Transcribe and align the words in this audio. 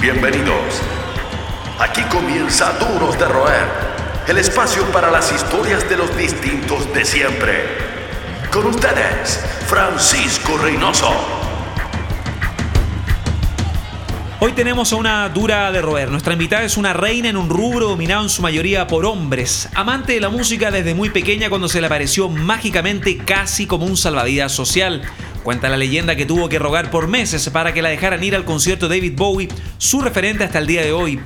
Bienvenidos. 0.00 0.80
Aquí 1.78 2.00
comienza 2.04 2.72
Duros 2.78 3.18
de 3.18 3.26
Roer, 3.26 3.66
el 4.28 4.38
espacio 4.38 4.82
para 4.92 5.10
las 5.10 5.30
historias 5.30 5.86
de 5.90 5.98
los 5.98 6.16
distintos 6.16 6.90
de 6.94 7.04
siempre. 7.04 7.64
Con 8.50 8.64
ustedes, 8.64 9.44
Francisco 9.66 10.56
Reynoso. 10.56 11.12
Hoy 14.42 14.52
tenemos 14.52 14.90
a 14.94 14.96
una 14.96 15.28
dura 15.28 15.70
de 15.70 15.82
roer. 15.82 16.10
Nuestra 16.10 16.32
invitada 16.32 16.62
es 16.62 16.78
una 16.78 16.94
reina 16.94 17.28
en 17.28 17.36
un 17.36 17.50
rubro 17.50 17.86
dominado 17.86 18.22
en 18.22 18.30
su 18.30 18.40
mayoría 18.40 18.86
por 18.86 19.04
hombres. 19.04 19.68
Amante 19.74 20.14
de 20.14 20.20
la 20.20 20.30
música 20.30 20.70
desde 20.70 20.94
muy 20.94 21.10
pequeña 21.10 21.50
cuando 21.50 21.68
se 21.68 21.78
le 21.78 21.88
apareció 21.88 22.30
mágicamente 22.30 23.18
casi 23.18 23.66
como 23.66 23.84
un 23.84 23.98
salvavidas 23.98 24.50
social. 24.50 25.02
Cuenta 25.42 25.70
la 25.70 25.78
leyenda 25.78 26.16
que 26.16 26.26
tuvo 26.26 26.50
que 26.50 26.58
rogar 26.58 26.90
por 26.90 27.08
meses 27.08 27.48
para 27.48 27.72
que 27.72 27.80
la 27.80 27.88
dejaran 27.88 28.22
ir 28.22 28.36
al 28.36 28.44
concierto 28.44 28.88
de 28.88 28.96
David 28.96 29.14
Bowie, 29.16 29.48
su 29.78 30.02
referente 30.02 30.44
hasta 30.44 30.58
el 30.58 30.66
día 30.66 30.82
de 30.82 30.92
hoy. 30.92 31.18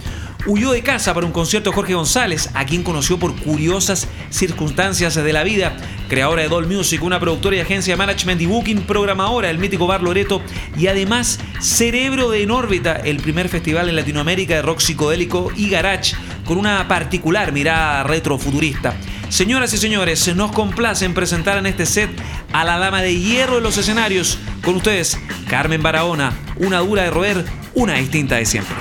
Huyó 0.47 0.73
de 0.73 0.83
casa 0.83 1.15
para 1.15 1.27
un 1.27 1.33
concierto 1.33 1.71
de 1.71 1.75
Jorge 1.75 1.95
González, 1.95 2.51
a 2.55 2.65
quien 2.65 2.85
conoció 2.85 3.19
por 3.19 3.35
curiosas 3.35 4.07
circunstancias 4.31 5.15
de 5.15 5.33
la 5.33 5.43
vida. 5.43 5.77
Creadora 6.09 6.43
de 6.43 6.49
Doll 6.49 6.69
Music, 6.69 7.03
una 7.03 7.19
productora 7.19 7.57
y 7.57 7.61
agencia 7.61 7.95
de 7.95 7.99
management 7.99 8.41
y 8.43 8.47
booking, 8.47 8.83
programadora 8.83 9.49
del 9.49 9.59
mítico 9.59 9.87
Bar 9.87 10.03
Loreto 10.03 10.43
y 10.77 10.87
además 10.87 11.41
cerebro 11.61 12.31
de 12.31 12.43
En 12.43 12.51
órbita, 12.51 12.93
el 12.93 13.17
primer 13.17 13.49
festival 13.49 13.89
en 13.89 13.97
Latinoamérica 13.97 14.55
de 14.55 14.63
rock 14.63 14.81
psicodélico 14.81 15.51
y 15.57 15.71
garage, 15.71 16.15
con 16.45 16.59
una 16.59 16.87
particular 16.87 17.51
mirada 17.51 18.03
retrofuturista. 18.05 18.95
Señoras 19.29 19.73
y 19.73 19.79
señores, 19.79 20.35
nos 20.37 20.53
complace 20.53 21.05
en 21.05 21.15
presentar 21.15 21.59
en 21.59 21.67
este 21.67 21.87
set 21.87 22.11
a 22.53 22.65
la 22.65 22.79
dama 22.79 23.03
de 23.03 23.19
hierro 23.19 23.57
de 23.57 23.61
los 23.61 23.77
escenarios. 23.79 24.39
Con 24.63 24.77
ustedes, 24.77 25.19
Carmen 25.49 25.83
Barahona, 25.83 26.33
una 26.57 26.79
dura 26.79 27.03
de 27.03 27.11
roer, 27.11 27.45
una 27.75 27.95
distinta 27.95 28.37
de 28.37 28.47
siempre. 28.47 28.77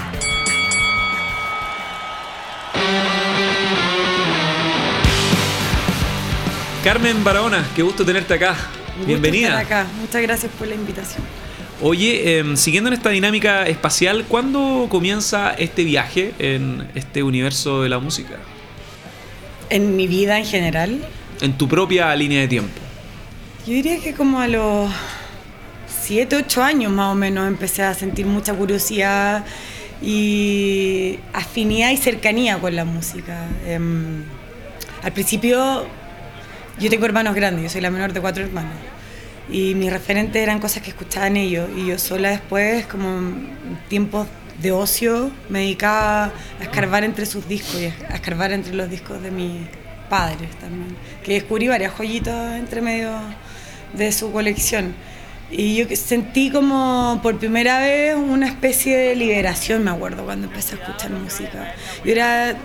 Carmen 6.83 7.23
Barahona, 7.23 7.65
qué 7.75 7.81
gusto 7.81 8.05
tenerte 8.05 8.33
acá. 8.33 8.55
Bienvenida. 9.05 9.57
acá. 9.57 9.87
Muchas 9.99 10.21
gracias 10.21 10.51
por 10.59 10.67
la 10.67 10.75
invitación. 10.75 11.23
Oye, 11.81 12.37
em, 12.37 12.55
siguiendo 12.55 12.89
en 12.89 12.93
esta 12.93 13.09
dinámica 13.09 13.65
espacial, 13.67 14.25
¿cuándo 14.27 14.87
comienza 14.89 15.53
este 15.53 15.83
viaje 15.83 16.33
en 16.39 16.87
este 16.93 17.23
universo 17.23 17.81
de 17.81 17.89
la 17.89 17.99
música? 17.99 18.37
En 19.73 19.95
mi 19.95 20.05
vida 20.05 20.37
en 20.37 20.45
general. 20.45 21.03
En 21.41 21.57
tu 21.57 21.67
propia 21.67 22.15
línea 22.15 22.41
de 22.41 22.47
tiempo. 22.47 22.79
Yo 23.65 23.73
diría 23.73 23.99
que 23.99 24.13
como 24.13 24.39
a 24.39 24.47
los 24.47 24.91
7, 26.03 26.35
8 26.35 26.63
años 26.63 26.91
más 26.91 27.11
o 27.11 27.15
menos 27.15 27.47
empecé 27.47 27.81
a 27.81 27.95
sentir 27.95 28.27
mucha 28.27 28.53
curiosidad 28.53 29.43
y 29.99 31.17
afinidad 31.33 31.89
y 31.89 31.97
cercanía 31.97 32.59
con 32.59 32.75
la 32.75 32.85
música. 32.85 33.47
Em, 33.65 34.23
al 35.01 35.11
principio 35.11 35.87
yo 36.79 36.89
tengo 36.91 37.07
hermanos 37.07 37.33
grandes, 37.33 37.63
yo 37.63 37.69
soy 37.69 37.81
la 37.81 37.89
menor 37.89 38.13
de 38.13 38.21
cuatro 38.21 38.43
hermanos. 38.43 38.77
Y 39.49 39.73
mis 39.73 39.91
referentes 39.91 40.39
eran 40.39 40.59
cosas 40.59 40.83
que 40.83 40.91
escuchaban 40.91 41.35
ellos. 41.35 41.67
Y 41.75 41.87
yo 41.87 41.97
sola 41.97 42.29
después, 42.29 42.85
como 42.85 43.33
tiempos 43.89 44.27
de 44.63 44.71
ocio 44.71 45.29
me 45.49 45.59
dedicaba 45.59 46.31
a 46.59 46.63
escarbar 46.63 47.03
entre 47.03 47.25
sus 47.25 47.47
discos 47.47 47.81
y 47.81 47.85
a 47.85 48.15
escarbar 48.15 48.53
entre 48.53 48.73
los 48.73 48.89
discos 48.89 49.21
de 49.21 49.29
mis 49.29 49.67
padres 50.09 50.49
también. 50.59 50.95
Que 51.21 51.33
descubrí 51.33 51.67
varias 51.67 51.93
joyitas 51.93 52.57
entre 52.57 52.81
medio 52.81 53.11
de 53.93 54.11
su 54.13 54.31
colección. 54.31 54.95
Y 55.51 55.75
yo 55.75 55.85
sentí 55.95 56.49
como 56.49 57.19
por 57.21 57.37
primera 57.37 57.79
vez 57.79 58.15
una 58.15 58.47
especie 58.47 58.97
de 58.97 59.15
liberación, 59.15 59.83
me 59.83 59.91
acuerdo, 59.91 60.23
cuando 60.23 60.47
empecé 60.47 60.75
a 60.75 60.79
escuchar 60.79 61.11
música. 61.11 61.75
Yo 62.05 62.13
era 62.13 62.55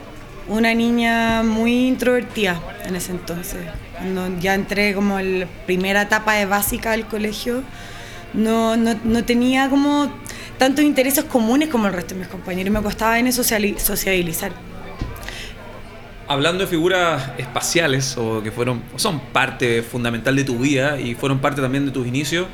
una 0.46 0.72
niña 0.74 1.42
muy 1.42 1.88
introvertida 1.88 2.62
en 2.86 2.94
ese 2.94 3.10
entonces. 3.10 3.60
Cuando 3.96 4.38
ya 4.38 4.54
entré 4.54 4.94
como 4.94 5.18
en 5.18 5.40
la 5.40 5.46
primera 5.66 6.02
etapa 6.02 6.34
de 6.34 6.46
básica 6.46 6.92
del 6.92 7.06
colegio, 7.06 7.64
no, 8.34 8.76
no, 8.76 8.94
no 9.02 9.24
tenía 9.24 9.68
como 9.68 10.12
tantos 10.58 10.84
intereses 10.84 11.24
comunes 11.24 11.68
como 11.68 11.86
el 11.86 11.92
resto 11.92 12.14
de 12.14 12.20
mis 12.20 12.28
compañeros. 12.28 12.72
Me 12.72 12.82
costaba 12.82 13.18
en 13.18 13.28
eso 13.28 13.42
sociabilizar. 13.42 14.52
Hablando 16.26 16.64
de 16.64 16.66
figuras 16.66 17.30
espaciales 17.38 18.16
o 18.18 18.42
que 18.42 18.52
fueron 18.52 18.82
son 18.96 19.20
parte 19.20 19.82
fundamental 19.82 20.36
de 20.36 20.44
tu 20.44 20.58
vida 20.58 21.00
y 21.00 21.14
fueron 21.14 21.38
parte 21.38 21.62
también 21.62 21.86
de 21.86 21.90
tus 21.90 22.06
inicios, 22.06 22.46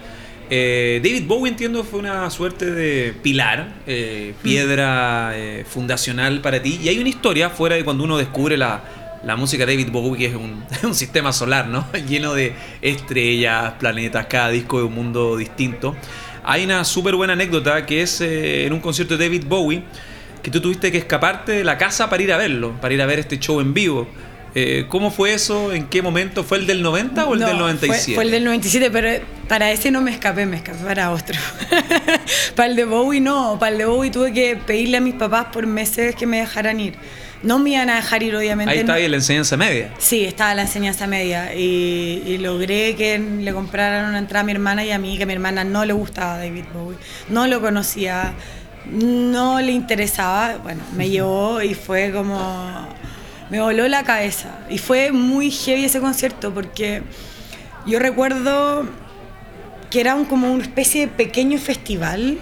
eh, 0.51 1.01
David 1.03 1.25
Bowie 1.27 1.51
entiendo 1.51 1.83
fue 1.85 1.99
una 1.99 2.29
suerte 2.31 2.71
de 2.71 3.15
pilar, 3.23 3.73
eh, 3.87 4.35
piedra 4.43 5.33
eh, 5.35 5.65
fundacional 5.67 6.41
para 6.41 6.63
ti. 6.63 6.79
Y 6.83 6.89
hay 6.89 6.99
una 6.99 7.09
historia 7.09 7.51
fuera 7.51 7.77
de 7.77 7.85
cuando 7.85 8.05
uno 8.05 8.19
descubre 8.19 8.57
la, 8.57 8.83
la 9.25 9.37
música 9.37 9.65
de 9.65 9.73
David 9.73 9.91
Bowie, 9.91 10.19
que 10.19 10.27
es 10.27 10.35
un, 10.35 10.65
un, 10.85 10.95
sistema 10.95 11.33
solar, 11.33 11.67
¿no? 11.69 11.87
Lleno 12.09 12.35
de 12.35 12.55
estrellas, 12.83 13.75
planetas, 13.79 14.27
cada 14.27 14.51
disco 14.51 14.79
de 14.79 14.85
un 14.85 14.95
mundo 14.95 15.37
distinto. 15.37 15.97
Hay 16.45 16.65
una 16.65 16.85
súper 16.85 17.15
buena 17.17 17.33
anécdota 17.33 17.87
que 17.87 18.03
es 18.03 18.21
eh, 18.21 18.67
en 18.67 18.73
un 18.73 18.81
concierto 18.81 19.17
de 19.17 19.25
David 19.25 19.45
Bowie, 19.47 19.83
que 20.43 20.51
tú 20.51 20.61
tuviste 20.61 20.93
que 20.93 20.99
escaparte 20.99 21.53
de 21.53 21.65
la 21.65 21.79
casa 21.79 22.11
para 22.11 22.23
ir 22.23 22.33
a 22.33 22.37
verlo, 22.37 22.73
para 22.81 22.93
ir 22.93 23.01
a 23.01 23.07
ver 23.07 23.19
este 23.19 23.39
show 23.39 23.61
en 23.61 23.73
vivo. 23.73 24.07
Eh, 24.55 24.85
¿Cómo 24.89 25.11
fue 25.11 25.33
eso? 25.33 25.73
¿En 25.73 25.87
qué 25.87 26.01
momento? 26.03 26.45
¿Fue 26.45 26.59
el 26.59 26.67
del 26.67 26.83
90 26.83 27.27
o 27.27 27.35
el 27.35 27.41
del 27.41 27.59
97? 27.59 28.05
Fue, 28.05 28.15
fue, 28.15 28.25
el 28.25 28.31
del 28.31 28.45
97, 28.45 28.91
pero 28.91 29.25
para 29.49 29.73
ese 29.73 29.91
no 29.91 30.01
me 30.01 30.13
escapé, 30.13 30.47
me 30.47 30.57
escapé 30.57 30.85
para 30.85 31.11
otro. 31.11 31.37
para 32.55 32.69
el 32.69 32.77
de 32.77 32.85
Bowie 32.85 33.21
no, 33.21 33.57
para 33.59 33.73
el 33.73 33.79
de 33.79 33.87
Bowie 33.87 34.11
tuve 34.11 34.33
que 34.33 34.55
pedirle 34.55 34.99
a 34.99 35.01
mis 35.01 35.15
papás 35.15 35.47
por 35.47 35.67
meses 35.67 36.15
que 36.15 36.27
me 36.27 36.39
dejaran 36.39 36.79
ir. 36.79 36.95
No 37.45 37.59
me 37.59 37.71
iban 37.71 37.91
a 37.91 37.97
dejar 37.97 38.23
ir, 38.23 38.35
obviamente. 38.35 38.73
Ahí 38.73 38.79
estaba 38.79 38.99
la 38.99 39.17
enseñanza 39.17 39.57
media. 39.59 39.91
Sí, 39.99 40.25
estaba 40.25 40.55
la 40.55 40.63
enseñanza 40.63 41.07
media. 41.07 41.55
Y, 41.55 42.39
logré 42.39 42.97
que 42.97 43.19
le 43.19 43.53
compraran 43.53 44.09
una 44.09 44.19
entrada 44.19 44.41
a 44.41 44.45
mi 44.45 44.53
hermana 44.53 44.85
y 44.85 44.91
a 44.91 44.99
mí, 44.99 45.17
que 45.19 45.25
a 45.25 45.27
mi 45.27 45.35
hermana 45.35 45.63
no 45.63 45.85
le 45.85 45.93
gustaba 45.93 46.39
David 46.39 46.65
Bowie. 46.73 46.97
No 47.29 47.47
lo 47.47 47.61
conocía, 47.61 48.33
no 48.91 49.61
le 49.61 49.73
interesaba. 49.73 50.57
Bueno, 50.63 50.83
me 50.97 51.11
llevó 51.11 51.63
y 51.63 51.75
fue 51.75 52.13
como. 52.13 52.89
Me 53.51 53.61
voló 53.61 53.87
la 53.89 54.05
cabeza. 54.05 54.61
Y 54.71 54.79
fue 54.79 55.13
muy 55.13 55.51
heavy 55.51 55.85
ese 55.85 56.01
concierto 56.01 56.53
porque 56.55 57.03
yo 57.87 57.99
recuerdo 57.99 58.89
que 59.91 60.01
era 60.01 60.15
un, 60.15 60.25
como 60.25 60.51
una 60.51 60.63
especie 60.63 61.03
de 61.03 61.09
pequeño 61.09 61.59
festival. 61.59 62.39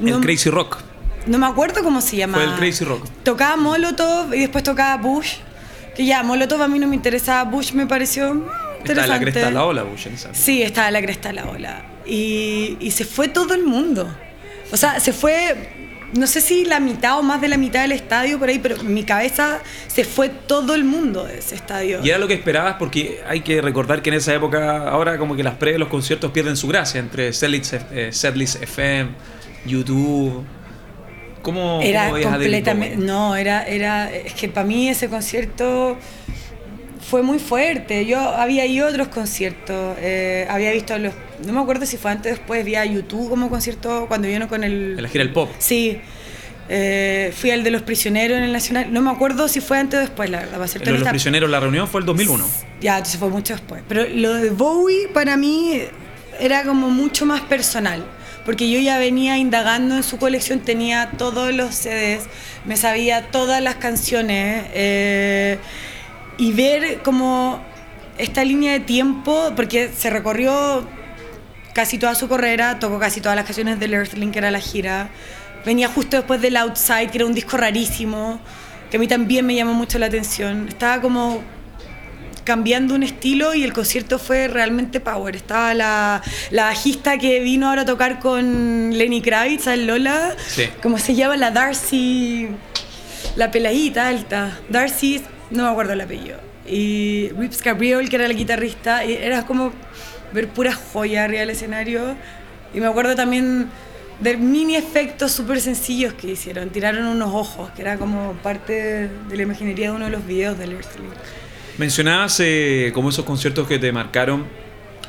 El 0.00 0.20
Crazy 0.20 0.48
Rock. 0.48 0.83
No 1.26 1.38
me 1.38 1.46
acuerdo 1.46 1.82
cómo 1.82 2.00
se 2.00 2.16
llamaba. 2.16 2.44
Fue 2.44 2.52
el 2.52 2.58
Crazy 2.58 2.84
Rock. 2.84 3.06
Tocaba 3.22 3.56
Molotov 3.56 4.34
y 4.34 4.40
después 4.40 4.62
tocaba 4.64 4.96
Bush. 5.02 5.36
Que 5.96 6.04
ya, 6.04 6.22
Molotov 6.22 6.62
a 6.62 6.68
mí 6.68 6.78
no 6.78 6.88
me 6.88 6.96
interesaba, 6.96 7.44
Bush 7.44 7.72
me 7.72 7.86
pareció 7.86 8.32
interesante. 8.32 8.92
Estaba 8.92 9.06
la 9.06 9.20
cresta 9.20 9.46
de 9.46 9.50
la 9.52 9.64
ola, 9.64 9.82
Bush, 9.84 10.06
en 10.08 10.14
esa 10.14 10.34
Sí, 10.34 10.62
estaba 10.62 10.90
la 10.90 11.00
cresta 11.00 11.28
de 11.28 11.34
la 11.34 11.44
ola. 11.46 11.84
Y, 12.04 12.76
y 12.80 12.90
se 12.90 13.04
fue 13.04 13.28
todo 13.28 13.54
el 13.54 13.64
mundo. 13.64 14.12
O 14.72 14.76
sea, 14.76 14.98
se 14.98 15.12
fue, 15.12 15.70
no 16.14 16.26
sé 16.26 16.40
si 16.40 16.64
la 16.64 16.80
mitad 16.80 17.18
o 17.18 17.22
más 17.22 17.40
de 17.40 17.48
la 17.48 17.56
mitad 17.56 17.82
del 17.82 17.92
estadio 17.92 18.38
por 18.38 18.48
ahí, 18.48 18.58
pero 18.58 18.76
en 18.76 18.92
mi 18.92 19.04
cabeza 19.04 19.60
se 19.86 20.04
fue 20.04 20.28
todo 20.28 20.74
el 20.74 20.84
mundo 20.84 21.24
de 21.24 21.38
ese 21.38 21.54
estadio. 21.54 22.00
Y 22.02 22.10
era 22.10 22.18
lo 22.18 22.26
que 22.26 22.34
esperabas 22.34 22.74
porque 22.78 23.22
hay 23.26 23.40
que 23.40 23.62
recordar 23.62 24.02
que 24.02 24.10
en 24.10 24.16
esa 24.16 24.34
época, 24.34 24.88
ahora 24.88 25.16
como 25.16 25.36
que 25.36 25.44
las 25.44 25.54
pre 25.54 25.72
de 25.72 25.78
los 25.78 25.88
conciertos 25.88 26.32
pierden 26.32 26.56
su 26.56 26.66
gracia 26.66 26.98
entre 26.98 27.32
Setlist, 27.32 27.74
eh, 27.92 28.12
Setlist 28.12 28.60
FM, 28.62 29.10
YouTube 29.64 30.44
¿Cómo, 31.44 31.80
era 31.82 32.10
completamente 32.10 32.96
no 32.96 33.36
era 33.36 33.64
era 33.64 34.10
es 34.10 34.34
que 34.34 34.48
para 34.48 34.66
mí 34.66 34.88
ese 34.88 35.08
concierto 35.08 35.96
fue 37.00 37.22
muy 37.22 37.38
fuerte 37.38 38.06
yo 38.06 38.18
había 38.18 38.66
ido 38.66 38.86
a 38.86 38.90
otros 38.90 39.08
conciertos 39.08 39.96
eh, 40.00 40.46
había 40.48 40.72
visto 40.72 40.98
los 40.98 41.12
no 41.46 41.52
me 41.52 41.60
acuerdo 41.60 41.84
si 41.84 41.98
fue 41.98 42.10
antes 42.10 42.32
o 42.32 42.36
después 42.36 42.64
vi 42.64 42.76
a 42.76 42.84
YouTube 42.84 43.28
como 43.28 43.50
concierto 43.50 44.06
cuando 44.08 44.26
vino 44.26 44.48
con 44.48 44.64
el 44.64 45.00
la 45.00 45.08
gira 45.08 45.22
del 45.22 45.32
pop 45.32 45.50
sí 45.58 46.00
eh, 46.68 47.32
fui 47.36 47.50
al 47.50 47.62
de 47.62 47.70
los 47.70 47.82
prisioneros 47.82 48.38
en 48.38 48.44
el 48.44 48.52
Nacional. 48.52 48.92
No 48.92 49.02
me 49.02 49.10
acuerdo 49.10 49.48
si 49.48 49.60
fue 49.60 49.78
antes 49.78 49.98
o 49.98 50.00
después, 50.00 50.30
la 50.30 50.40
verdad. 50.40 50.60
Va 50.60 50.92
los 50.92 51.08
prisioneros, 51.08 51.50
la 51.50 51.60
reunión 51.60 51.86
fue 51.88 52.00
el 52.00 52.06
2001. 52.06 52.44
Ya, 52.80 52.96
entonces 52.96 53.20
fue 53.20 53.28
mucho 53.28 53.52
después. 53.52 53.82
Pero 53.86 54.06
lo 54.08 54.34
de 54.34 54.50
Bowie 54.50 55.08
para 55.12 55.36
mí 55.36 55.82
era 56.40 56.64
como 56.64 56.88
mucho 56.88 57.26
más 57.26 57.42
personal 57.42 58.04
porque 58.44 58.70
yo 58.70 58.78
ya 58.78 58.98
venía 58.98 59.38
indagando 59.38 59.96
en 59.96 60.02
su 60.02 60.18
colección, 60.18 60.60
tenía 60.60 61.10
todos 61.16 61.52
los 61.54 61.74
CDs, 61.74 62.24
me 62.64 62.76
sabía 62.76 63.30
todas 63.30 63.62
las 63.62 63.76
canciones 63.76 64.66
eh, 64.74 65.58
y 66.36 66.52
ver 66.52 67.02
como 67.02 67.60
esta 68.18 68.44
línea 68.44 68.72
de 68.72 68.80
tiempo, 68.80 69.52
porque 69.56 69.90
se 69.96 70.10
recorrió 70.10 70.86
casi 71.72 71.98
toda 71.98 72.14
su 72.14 72.28
carrera, 72.28 72.78
tocó 72.78 72.98
casi 72.98 73.20
todas 73.20 73.36
las 73.36 73.44
canciones 73.44 73.80
del 73.80 73.94
Earthling, 73.94 74.30
que 74.30 74.38
era 74.38 74.50
la 74.50 74.60
gira, 74.60 75.08
venía 75.64 75.88
justo 75.88 76.16
después 76.16 76.40
del 76.40 76.56
Outside, 76.56 77.10
que 77.10 77.18
era 77.18 77.26
un 77.26 77.34
disco 77.34 77.56
rarísimo, 77.56 78.40
que 78.90 78.98
a 78.98 79.00
mí 79.00 79.08
también 79.08 79.46
me 79.46 79.54
llamó 79.54 79.74
mucho 79.74 79.98
la 79.98 80.06
atención, 80.06 80.68
estaba 80.68 81.00
como 81.00 81.42
cambiando 82.44 82.94
un 82.94 83.02
estilo 83.02 83.54
y 83.54 83.64
el 83.64 83.72
concierto 83.72 84.18
fue 84.18 84.48
realmente 84.48 85.00
power. 85.00 85.34
Estaba 85.36 85.74
la, 85.74 86.22
la 86.50 86.64
bajista 86.64 87.18
que 87.18 87.40
vino 87.40 87.68
ahora 87.68 87.82
a 87.82 87.84
tocar 87.86 88.20
con 88.20 88.96
Lenny 88.96 89.20
Kravitz, 89.22 89.66
el 89.66 89.86
Lola, 89.86 90.34
Sí. 90.46 90.68
¿cómo 90.82 90.98
se 90.98 91.14
llama? 91.14 91.36
La 91.36 91.50
Darcy, 91.50 92.48
la 93.36 93.50
peladita 93.50 94.08
alta. 94.08 94.58
Darcy, 94.68 95.22
no 95.50 95.64
me 95.64 95.70
acuerdo 95.70 95.94
el 95.94 96.00
apellido. 96.02 96.38
Y 96.66 97.30
Rips 97.38 97.62
Gabriel, 97.62 98.08
que 98.08 98.16
era 98.16 98.28
la 98.28 98.34
guitarrista, 98.34 99.04
y 99.04 99.12
era 99.14 99.44
como 99.46 99.72
ver 100.32 100.48
puras 100.48 100.76
joyas 100.92 101.24
arriba 101.24 101.40
del 101.40 101.50
escenario. 101.50 102.14
Y 102.72 102.80
me 102.80 102.86
acuerdo 102.86 103.14
también 103.14 103.68
de 104.20 104.36
mini 104.36 104.76
efectos 104.76 105.32
súper 105.32 105.60
sencillos 105.60 106.14
que 106.14 106.28
hicieron. 106.32 106.70
Tiraron 106.70 107.04
unos 107.06 107.34
ojos, 107.34 107.70
que 107.70 107.82
era 107.82 107.96
como 107.98 108.32
parte 108.42 109.08
de 109.28 109.36
la 109.36 109.42
imaginería 109.42 109.90
de 109.90 109.96
uno 109.96 110.04
de 110.06 110.10
los 110.10 110.26
videos 110.26 110.58
del 110.58 110.72
Earthling. 110.72 111.10
Mencionabas 111.78 112.38
eh, 112.40 112.92
como 112.94 113.08
esos 113.08 113.24
conciertos 113.24 113.66
que 113.66 113.78
te 113.78 113.90
marcaron 113.90 114.44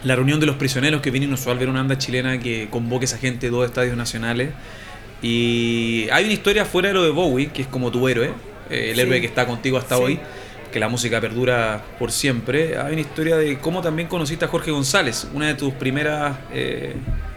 la 0.03 0.15
reunión 0.15 0.39
de 0.39 0.45
los 0.45 0.56
prisioneros, 0.56 1.01
que 1.01 1.12
viene 1.12 1.27
inusual 1.27 1.57
ver 1.57 1.69
una 1.69 1.79
banda 1.79 1.97
chilena 1.97 2.39
que 2.39 2.67
convoque 2.69 3.06
a 3.06 3.07
esa 3.07 3.17
gente 3.17 3.47
de 3.47 3.51
dos 3.51 3.65
estadios 3.65 3.95
nacionales. 3.97 4.50
Y 5.21 6.07
hay 6.12 6.25
una 6.25 6.33
historia 6.33 6.65
fuera 6.65 6.89
de 6.89 6.94
lo 6.95 7.03
de 7.03 7.09
Bowie, 7.12 7.47
que 7.47 7.62
es 7.63 7.67
como 7.67 7.91
tu 7.91 8.07
héroe, 8.07 8.31
eh, 8.69 8.89
el 8.89 8.95
Sí. 8.95 9.01
héroe 9.01 9.21
que 9.21 9.27
está 9.27 9.45
contigo 9.45 9.77
hasta 9.77 9.95
Sí. 9.97 10.03
hoy, 10.03 10.19
que 10.71 10.79
la 10.79 10.89
música 10.89 11.21
perdura 11.21 11.83
por 11.97 12.12
siempre. 12.12 12.77
Hay 12.77 12.94
una 12.94 13.01
historia 13.01 13.38
de 13.38 13.57
cómo 13.59 13.81
también 13.81 14.07
conociste 14.07 14.45
a 14.45 14.47
Jorge 14.47 14.71
González, 14.71 15.27
una 15.33 15.47
de 15.47 15.53
tus 15.56 15.73
primeras 15.73 16.35
eh, 16.53 16.94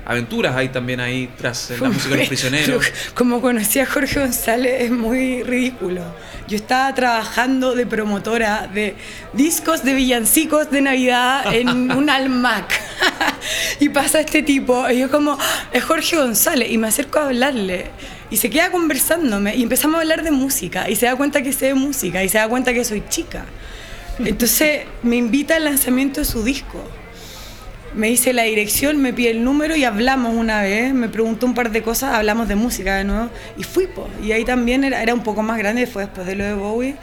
aventuras 0.08 0.56
hay 0.56 0.70
también 0.70 1.00
ahí 1.00 1.28
tras 1.36 1.70
en 1.70 1.82
la 1.82 1.90
música 1.90 2.14
de 2.14 2.20
los 2.20 2.28
prisioneros. 2.28 2.86
Como 3.14 3.42
conocí 3.42 3.78
a 3.78 3.84
Jorge 3.84 4.18
González 4.18 4.82
es 4.82 4.90
muy 4.90 5.42
ridículo. 5.42 6.02
Yo 6.48 6.56
estaba 6.56 6.94
trabajando 6.94 7.74
de 7.74 7.84
promotora 7.84 8.70
de 8.72 8.96
discos 9.34 9.84
de 9.84 9.92
villancicos 9.92 10.70
de 10.70 10.80
Navidad 10.80 11.54
en 11.54 11.68
un 11.92 12.08
Almac. 12.08 12.72
y 13.80 13.90
pasa 13.90 14.20
este 14.20 14.42
tipo, 14.42 14.88
y 14.88 14.98
yo 14.98 15.10
como, 15.10 15.36
es 15.72 15.84
Jorge 15.84 16.16
González, 16.16 16.70
y 16.70 16.78
me 16.78 16.88
acerco 16.88 17.18
a 17.18 17.26
hablarle. 17.26 17.90
Y 18.30 18.38
se 18.38 18.48
queda 18.48 18.70
conversándome, 18.70 19.56
y 19.56 19.62
empezamos 19.62 19.98
a 19.98 20.00
hablar 20.00 20.22
de 20.22 20.30
música, 20.30 20.88
y 20.88 20.96
se 20.96 21.04
da 21.04 21.16
cuenta 21.16 21.42
que 21.42 21.52
sé 21.52 21.66
de 21.66 21.74
música, 21.74 22.24
y 22.24 22.30
se 22.30 22.38
da 22.38 22.48
cuenta 22.48 22.72
que 22.72 22.82
soy 22.82 23.02
chica. 23.10 23.44
Entonces 24.18 24.86
me 25.02 25.16
invita 25.16 25.56
al 25.56 25.64
lanzamiento 25.64 26.20
de 26.20 26.24
su 26.24 26.42
disco. 26.42 26.82
Me 27.94 28.08
dice 28.08 28.32
la 28.32 28.44
dirección, 28.44 28.98
me 28.98 29.12
pide 29.12 29.30
el 29.30 29.42
número 29.42 29.74
y 29.74 29.84
hablamos 29.84 30.34
una 30.34 30.62
vez, 30.62 30.92
me 30.92 31.08
preguntó 31.08 31.46
un 31.46 31.54
par 31.54 31.70
de 31.70 31.82
cosas, 31.82 32.14
hablamos 32.14 32.46
de 32.48 32.54
música 32.54 32.96
de 32.96 33.04
nuevo. 33.04 33.30
Y 33.56 33.64
fui, 33.64 33.88
y 34.22 34.32
ahí 34.32 34.44
también 34.44 34.84
era, 34.84 35.02
era 35.02 35.14
un 35.14 35.22
poco 35.22 35.42
más 35.42 35.58
grande, 35.58 35.86
fue 35.86 36.04
después 36.04 36.26
de 36.26 36.36
lo 36.36 36.44
de 36.44 36.54
Bowie, 36.54 36.96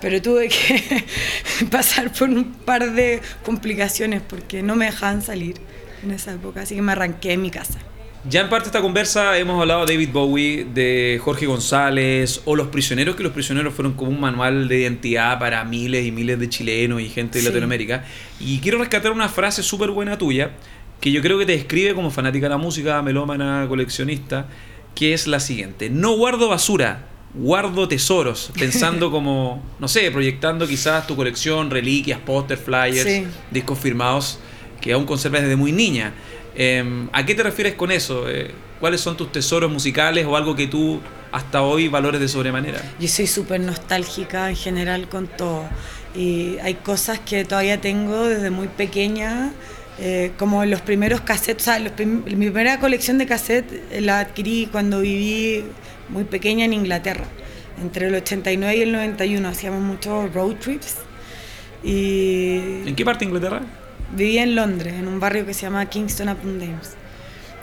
pero 0.00 0.22
tuve 0.22 0.48
que 0.48 1.04
pasar 1.70 2.12
por 2.12 2.28
un 2.28 2.52
par 2.52 2.92
de 2.92 3.20
complicaciones 3.44 4.22
porque 4.22 4.62
no 4.62 4.76
me 4.76 4.86
dejaban 4.86 5.22
salir 5.22 5.56
en 6.02 6.12
esa 6.12 6.32
época, 6.32 6.62
así 6.62 6.76
que 6.76 6.82
me 6.82 6.92
arranqué 6.92 7.30
de 7.30 7.36
mi 7.36 7.50
casa. 7.50 7.78
Ya 8.24 8.40
en 8.42 8.48
parte 8.48 8.64
de 8.64 8.68
esta 8.70 8.80
conversa 8.82 9.38
hemos 9.38 9.60
hablado 9.60 9.86
de 9.86 9.94
David 9.94 10.10
Bowie, 10.12 10.64
de 10.74 11.20
Jorge 11.22 11.46
González 11.46 12.42
o 12.44 12.56
Los 12.56 12.66
Prisioneros, 12.68 13.16
que 13.16 13.22
Los 13.22 13.32
Prisioneros 13.32 13.72
fueron 13.72 13.94
como 13.94 14.10
un 14.10 14.20
manual 14.20 14.68
de 14.68 14.80
identidad 14.80 15.38
para 15.38 15.64
miles 15.64 16.04
y 16.04 16.10
miles 16.12 16.38
de 16.38 16.48
chilenos 16.48 17.00
y 17.00 17.08
gente 17.08 17.38
de 17.38 17.42
Sí. 17.42 17.48
Latinoamérica. 17.48 18.04
Y 18.40 18.58
quiero 18.58 18.78
rescatar 18.78 19.12
una 19.12 19.28
frase 19.28 19.62
súper 19.62 19.90
buena 19.92 20.18
tuya, 20.18 20.50
que 21.00 21.12
yo 21.12 21.22
creo 21.22 21.38
que 21.38 21.46
te 21.46 21.52
describe 21.52 21.94
como 21.94 22.10
fanática 22.10 22.46
de 22.46 22.50
la 22.50 22.58
música, 22.58 23.00
melómana, 23.02 23.64
coleccionista, 23.68 24.46
que 24.94 25.14
es 25.14 25.26
la 25.28 25.38
siguiente. 25.40 25.88
No 25.88 26.16
guardo 26.16 26.48
basura, 26.48 27.06
guardo 27.34 27.86
tesoros, 27.88 28.50
pensando 28.58 29.10
como, 29.12 29.62
no 29.78 29.86
sé, 29.88 30.10
proyectando 30.10 30.66
quizás 30.66 31.06
tu 31.06 31.14
colección, 31.16 31.70
reliquias, 31.70 32.18
póster, 32.18 32.58
flyers, 32.58 33.04
Sí. 33.08 33.24
discos 33.52 33.78
firmados 33.78 34.40
que 34.82 34.92
aún 34.92 35.06
conservas 35.06 35.42
desde 35.42 35.56
muy 35.56 35.72
niña. 35.72 36.12
Eh, 36.60 37.06
¿A 37.12 37.24
qué 37.24 37.34
te 37.36 37.42
refieres 37.44 37.74
con 37.74 37.90
eso? 37.92 38.28
Eh, 38.28 38.50
¿Cuáles 38.80 39.00
son 39.00 39.16
tus 39.16 39.30
tesoros 39.32 39.70
musicales 39.70 40.26
o 40.26 40.36
algo 40.36 40.54
que 40.56 40.66
tú 40.66 41.00
hasta 41.32 41.62
hoy 41.62 41.86
valores 41.88 42.20
de 42.20 42.26
sobremanera? 42.28 42.82
Yo 43.00 43.06
soy 43.08 43.26
súper 43.28 43.60
nostálgica 43.60 44.50
en 44.50 44.56
general 44.56 45.08
con 45.08 45.28
todo. 45.28 45.64
Y 46.16 46.56
hay 46.62 46.74
cosas 46.74 47.20
que 47.20 47.44
todavía 47.44 47.80
tengo 47.80 48.26
desde 48.26 48.50
muy 48.50 48.66
pequeña, 48.68 49.52
eh, 50.00 50.32
como 50.38 50.64
los 50.64 50.80
primeros 50.80 51.20
cassettes. 51.20 51.62
O 51.62 51.64
sea, 51.66 51.78
los 51.78 51.92
prim- 51.92 52.24
mi 52.24 52.50
primera 52.50 52.80
colección 52.80 53.18
de 53.18 53.26
cassettes 53.26 53.80
eh, 53.92 54.00
la 54.00 54.18
adquirí 54.20 54.68
cuando 54.72 55.00
viví 55.00 55.64
muy 56.08 56.24
pequeña 56.24 56.64
en 56.64 56.72
Inglaterra. 56.72 57.24
Entre 57.80 58.08
el 58.08 58.14
89 58.16 58.76
y 58.76 58.82
el 58.82 58.90
91 58.92 59.48
hacíamos 59.48 59.80
muchos 59.80 60.32
road 60.34 60.56
trips. 60.56 60.96
Y 61.84 62.82
¿En 62.88 62.96
qué 62.96 63.04
parte 63.04 63.24
de 63.24 63.26
Inglaterra? 63.30 63.62
Vivía 64.12 64.42
en 64.42 64.54
Londres, 64.54 64.94
en 64.94 65.06
un 65.06 65.20
barrio 65.20 65.44
que 65.44 65.54
se 65.54 65.62
llama 65.62 65.84
Kingston 65.86 66.28
upon 66.30 66.58
Thames. 66.58 66.94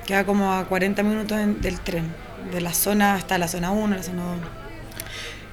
Queda 0.06 0.24
como 0.25 0.53
a 0.53 0.65
40 0.65 1.01
minutos 1.03 1.38
en- 1.39 1.59
del 1.62 1.80
tren, 1.80 2.06
de 2.51 2.62
la 2.62 2.74
zona 2.74 3.15
hasta 3.15 3.38
la 3.38 3.47
zona 3.47 3.71
1, 3.71 3.95
la 3.95 4.03
zona 4.03 4.24
2. 4.24 4.36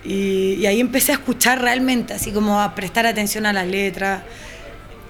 Y, 0.05 0.55
y 0.55 0.67
ahí 0.67 0.81
empecé 0.81 1.12
a 1.12 1.15
escuchar 1.15 1.61
realmente, 1.62 2.12
así 2.12 2.33
como 2.33 2.61
a 2.61 2.75
prestar 2.75 3.06
atención 3.06 3.47
a 3.47 3.53
las 3.53 3.67
letras. 3.67 4.23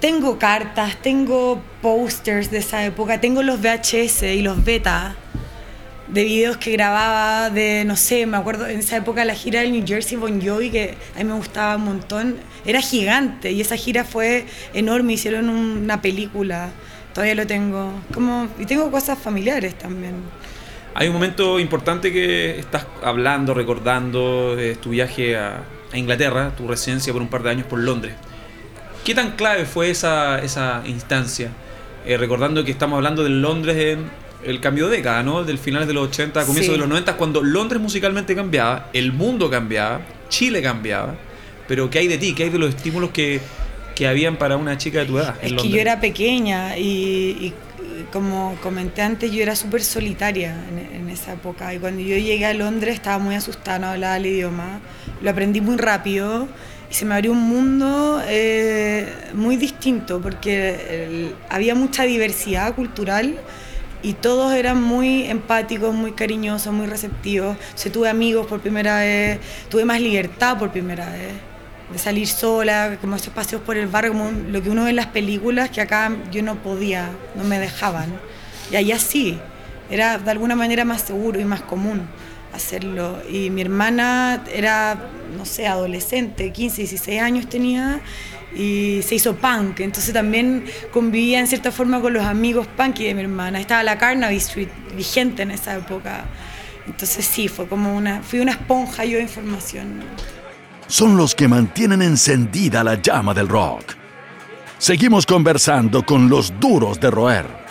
Tengo 0.00 0.38
cartas, 0.38 0.96
tengo 1.02 1.62
posters 1.80 2.50
de 2.50 2.58
esa 2.58 2.84
época, 2.84 3.20
tengo 3.20 3.42
los 3.42 3.60
VHS 3.60 4.22
y 4.34 4.42
los 4.42 4.64
beta 4.64 5.14
de 6.12 6.24
videos 6.24 6.58
que 6.58 6.72
grababa 6.72 7.48
de, 7.48 7.84
no 7.86 7.96
sé, 7.96 8.26
me 8.26 8.36
acuerdo 8.36 8.66
en 8.66 8.80
esa 8.80 8.98
época 8.98 9.24
la 9.24 9.34
gira 9.34 9.60
del 9.60 9.72
New 9.72 9.84
Jersey 9.86 10.18
Bon 10.18 10.40
Jovi, 10.40 10.70
que 10.70 10.94
a 11.14 11.18
mí 11.18 11.24
me 11.24 11.34
gustaba 11.34 11.76
un 11.76 11.84
montón, 11.84 12.36
era 12.66 12.82
gigante 12.82 13.50
y 13.50 13.62
esa 13.62 13.76
gira 13.76 14.04
fue 14.04 14.44
enorme, 14.74 15.14
hicieron 15.14 15.48
una 15.48 16.02
película, 16.02 16.70
todavía 17.14 17.34
lo 17.34 17.46
tengo, 17.46 17.92
como, 18.12 18.48
y 18.58 18.66
tengo 18.66 18.90
cosas 18.90 19.18
familiares 19.18 19.74
también. 19.78 20.16
Hay 20.94 21.08
un 21.08 21.14
momento 21.14 21.58
importante 21.58 22.12
que 22.12 22.58
estás 22.58 22.86
hablando, 23.02 23.54
recordando, 23.54 24.58
es 24.58 24.78
tu 24.78 24.90
viaje 24.90 25.38
a, 25.38 25.62
a 25.90 25.96
Inglaterra, 25.96 26.52
tu 26.54 26.68
residencia 26.68 27.10
por 27.14 27.22
un 27.22 27.28
par 27.28 27.42
de 27.42 27.50
años 27.50 27.66
por 27.66 27.78
Londres. 27.78 28.14
¿Qué 29.02 29.14
tan 29.14 29.32
clave 29.32 29.64
fue 29.64 29.88
esa, 29.88 30.40
esa 30.40 30.82
instancia? 30.84 31.50
Eh, 32.04 32.18
recordando 32.18 32.64
que 32.64 32.70
estamos 32.70 32.96
hablando 32.96 33.22
de 33.22 33.30
Londres 33.30 33.76
en 33.76 34.21
el 34.44 34.60
cambio 34.60 34.88
de 34.88 34.96
década, 34.98 35.22
¿no? 35.22 35.44
Del 35.44 35.58
finales 35.58 35.86
de 35.88 35.94
los 35.94 36.08
80, 36.08 36.40
comienzos 36.44 36.66
Sí. 36.66 36.72
de 36.72 36.78
los 36.78 36.88
90, 36.88 37.16
cuando 37.16 37.42
Londres 37.42 37.80
musicalmente 37.80 38.34
cambiaba, 38.34 38.88
el 38.92 39.12
mundo 39.12 39.48
cambiaba, 39.50 40.00
Chile 40.28 40.60
cambiaba, 40.62 41.14
pero 41.68 41.88
¿qué 41.90 42.00
hay 42.00 42.08
de 42.08 42.18
ti? 42.18 42.34
¿Qué 42.34 42.44
hay 42.44 42.50
de 42.50 42.58
los 42.58 42.70
estímulos 42.74 43.10
que, 43.10 43.40
que 43.94 44.06
habían 44.06 44.36
para 44.36 44.56
una 44.56 44.76
chica 44.78 45.00
de 45.00 45.06
tu 45.06 45.18
edad? 45.18 45.34
en 45.40 45.46
Es 45.46 45.48
que 45.50 45.54
Londres? 45.56 45.72
yo 45.74 45.80
era 45.80 46.00
pequeña 46.00 46.76
y, 46.76 46.82
y 47.40 47.54
como 48.12 48.56
comenté 48.62 49.02
antes, 49.02 49.30
yo 49.30 49.42
era 49.42 49.54
súper 49.54 49.82
solitaria 49.82 50.56
en, 50.70 51.02
en 51.02 51.08
esa 51.10 51.34
época. 51.34 51.72
Y 51.74 51.78
cuando 51.78 52.00
yo 52.02 52.16
llegué 52.16 52.44
a 52.46 52.54
Londres 52.54 52.94
estaba 52.94 53.18
muy 53.18 53.34
asustada, 53.34 53.78
no 53.78 53.86
hablaba 53.88 54.16
el 54.16 54.26
idioma. 54.26 54.80
Lo 55.22 55.30
aprendí 55.30 55.60
muy 55.60 55.76
rápido 55.76 56.48
y 56.90 56.94
se 56.94 57.04
me 57.04 57.14
abrió 57.14 57.32
un 57.32 57.42
mundo 57.42 58.20
eh, 58.26 59.06
muy 59.34 59.56
distinto 59.56 60.20
porque 60.20 61.06
el- 61.06 61.34
había 61.48 61.74
mucha 61.74 62.02
diversidad 62.04 62.74
cultural 62.74 63.36
y 64.02 64.14
todos 64.14 64.52
eran 64.54 64.82
muy 64.82 65.24
empáticos, 65.24 65.94
muy 65.94 66.12
cariñosos, 66.12 66.72
muy 66.72 66.86
receptivos. 66.86 67.56
O 67.56 67.90
tuve 67.90 68.08
amigos 68.08 68.46
por 68.46 68.60
primera 68.60 68.98
vez, 68.98 69.38
tuve 69.68 69.84
más 69.84 70.00
libertad 70.00 70.58
por 70.58 70.70
primera 70.70 71.08
vez 71.10 71.32
de 71.92 71.98
salir 71.98 72.26
sola, 72.26 72.96
como 73.00 73.16
esos 73.16 73.32
paseos 73.34 73.62
por 73.62 73.76
el 73.76 73.86
barrio, 73.86 74.12
como 74.12 74.30
lo 74.30 74.62
que 74.62 74.70
uno 74.70 74.84
ve 74.84 74.90
en 74.90 74.96
las 74.96 75.08
películas, 75.08 75.70
que 75.70 75.80
acá 75.80 76.10
yo 76.32 76.42
no 76.42 76.56
podía, 76.56 77.10
no 77.36 77.44
me 77.44 77.58
dejaban. 77.58 78.12
Y 78.70 78.76
allá 78.76 78.98
sí, 78.98 79.38
era 79.90 80.18
de 80.18 80.30
alguna 80.30 80.56
manera 80.56 80.84
más 80.84 81.02
seguro 81.02 81.38
y 81.38 81.44
más 81.44 81.60
común 81.60 82.02
hacerlo. 82.54 83.22
Y 83.30 83.50
mi 83.50 83.60
hermana 83.62 84.42
era, 84.52 85.08
no 85.36 85.44
sé, 85.44 85.66
adolescente, 85.66 86.50
15, 86.50 86.82
16 86.82 87.20
años 87.20 87.48
tenía, 87.48 88.00
y 88.54 89.00
se 89.02 89.14
hizo 89.14 89.36
punk, 89.36 89.80
entonces 89.80 90.12
también 90.12 90.64
convivía 90.92 91.40
en 91.40 91.46
cierta 91.46 91.72
forma 91.72 92.00
con 92.00 92.12
los 92.12 92.24
amigos 92.24 92.66
punk 92.76 92.98
de 92.98 93.14
mi 93.14 93.22
hermana. 93.22 93.60
Estaba 93.60 93.82
la 93.82 93.98
Carnaby 93.98 94.36
Street 94.36 94.68
vigente 94.96 95.42
en 95.42 95.50
esa 95.50 95.76
época. 95.76 96.24
Entonces 96.86 97.24
sí, 97.24 97.48
fue 97.48 97.66
como 97.66 97.96
una, 97.96 98.22
fui 98.22 98.40
una 98.40 98.52
esponja 98.52 99.04
yo 99.04 99.16
de 99.16 99.22
información. 99.22 100.02
son 100.88 101.16
los 101.16 101.34
que 101.34 101.48
mantienen 101.48 102.02
encendida 102.02 102.84
la 102.84 103.00
llama 103.00 103.32
del 103.32 103.48
rock. 103.48 103.94
Seguimos 104.78 105.26
conversando 105.26 106.04
con 106.04 106.28
los 106.28 106.52
duros 106.58 106.98
de 106.98 107.10
roer. 107.10 107.61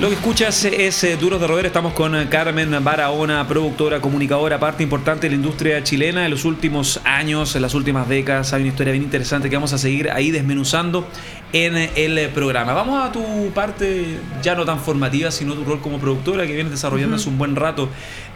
Lo 0.00 0.08
que 0.08 0.14
escuchas 0.14 0.64
es 0.64 1.02
eh, 1.02 1.16
Duros 1.16 1.40
de 1.40 1.48
Roer. 1.48 1.66
Estamos 1.66 1.92
con 1.92 2.14
eh, 2.14 2.28
Carmen 2.28 2.84
Barahona, 2.84 3.48
productora, 3.48 4.00
comunicadora, 4.00 4.60
parte 4.60 4.84
importante 4.84 5.26
de 5.26 5.30
la 5.30 5.34
industria 5.34 5.82
chilena. 5.82 6.24
En 6.24 6.30
los 6.30 6.44
últimos 6.44 7.00
años, 7.02 7.56
en 7.56 7.62
las 7.62 7.74
últimas 7.74 8.08
décadas, 8.08 8.52
hay 8.52 8.62
una 8.62 8.70
historia 8.70 8.92
bien 8.92 9.02
interesante 9.02 9.50
que 9.50 9.56
vamos 9.56 9.72
a 9.72 9.78
seguir 9.78 10.12
ahí 10.12 10.30
desmenuzando 10.30 11.08
en 11.52 11.76
el 11.76 12.28
programa. 12.28 12.74
Vamos 12.74 13.08
a 13.08 13.10
tu 13.10 13.50
parte 13.52 14.20
ya 14.40 14.54
no 14.54 14.64
tan 14.64 14.78
formativa, 14.78 15.32
sino 15.32 15.54
tu 15.54 15.64
rol 15.64 15.80
como 15.80 15.98
productora 15.98 16.46
que 16.46 16.54
vienes 16.54 16.70
desarrollando 16.70 17.16
hace 17.16 17.28
un 17.28 17.36
buen 17.36 17.56
rato. 17.56 17.88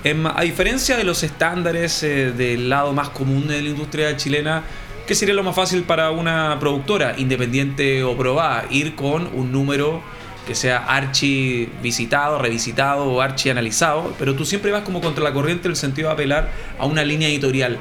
Em, 0.02 0.26
a 0.26 0.40
diferencia 0.40 0.97
de 0.97 1.04
los 1.04 1.23
estándares 1.23 2.02
eh, 2.02 2.33
del 2.33 2.69
lado 2.69 2.92
más 2.92 3.11
común 3.11 3.47
de 3.47 3.62
la 3.62 3.69
industria 3.69 4.16
chilena, 4.16 4.64
¿qué 5.07 5.14
sería 5.14 5.35
lo 5.35 5.45
más 5.45 5.54
fácil 5.54 5.85
para 5.85 6.11
una 6.11 6.59
productora, 6.59 7.14
independiente 7.19 8.02
o 8.02 8.16
probada? 8.16 8.64
Ir 8.69 8.97
con 8.97 9.28
un 9.33 9.52
número 9.52 10.02
que 10.47 10.55
sea 10.55 10.79
archi 10.79 11.69
visitado, 11.83 12.39
revisitado 12.39 13.05
o 13.05 13.21
archi 13.21 13.51
analizado, 13.51 14.15
pero 14.19 14.35
tú 14.35 14.45
siempre 14.45 14.73
vas 14.73 14.83
como 14.83 15.01
contra 15.01 15.23
la 15.23 15.33
corriente 15.33 15.69
en 15.69 15.73
el 15.73 15.77
sentido 15.77 16.09
de 16.09 16.15
apelar 16.15 16.51
a 16.79 16.87
una 16.87 17.05
línea 17.05 17.29
editorial. 17.29 17.79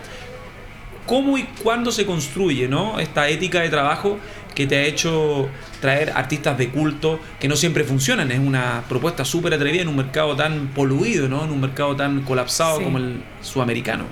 ¿Cómo 1.05 1.37
y 1.37 1.43
cuándo 1.63 1.91
se 1.91 2.05
construye 2.05 2.67
¿no? 2.67 2.99
esta 2.99 3.27
ética 3.27 3.61
de 3.61 3.69
trabajo 3.69 4.19
que 4.53 4.67
te 4.67 4.77
ha 4.77 4.83
hecho 4.83 5.49
traer 5.79 6.11
artistas 6.15 6.57
de 6.57 6.69
culto 6.69 7.19
que 7.39 7.47
no 7.47 7.55
siempre 7.55 7.83
funcionan? 7.83 8.31
Es 8.31 8.39
una 8.39 8.83
propuesta 8.87 9.25
súper 9.25 9.53
atrevida 9.55 9.81
en 9.81 9.87
un 9.87 9.95
mercado 9.95 10.35
tan 10.35 10.67
poluido, 10.67 11.27
¿no? 11.27 11.43
en 11.43 11.51
un 11.51 11.59
mercado 11.59 11.95
tan 11.95 12.21
colapsado 12.21 12.81
como 12.81 12.99
el 12.99 13.23
sudamericano. 13.41 14.05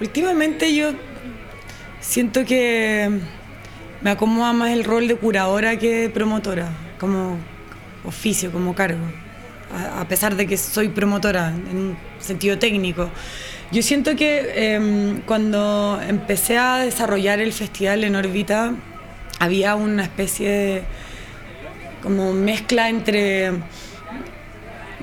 Últimamente 0.00 0.74
yo 0.74 0.92
siento 2.00 2.44
que 2.44 3.10
me 4.00 4.10
acomoda 4.10 4.52
más 4.52 4.70
el 4.70 4.84
rol 4.84 5.08
de 5.08 5.16
curadora 5.16 5.78
que 5.78 6.02
de 6.02 6.10
promotora, 6.10 6.68
como 6.98 7.38
oficio, 8.04 8.52
como 8.52 8.74
cargo, 8.74 9.04
a, 9.96 10.06
pesar 10.06 10.36
de 10.36 10.46
que 10.46 10.56
soy 10.56 10.88
promotora 10.88 11.48
en 11.48 11.76
un 11.76 11.98
sentido 12.18 12.58
técnico. 12.58 13.10
Yo 13.72 13.82
siento 13.82 14.14
que 14.14 14.74
em, 14.74 15.20
cuando 15.22 16.00
empecé 16.06 16.56
a 16.56 16.78
desarrollar 16.78 17.40
el 17.40 17.52
festival 17.52 18.04
en 18.04 18.14
órbita, 18.14 18.74
había 19.40 19.74
una 19.74 20.04
especie 20.04 20.50
de 20.50 20.82
como 22.02 22.32
mezcla 22.32 22.88
entre 22.88 23.52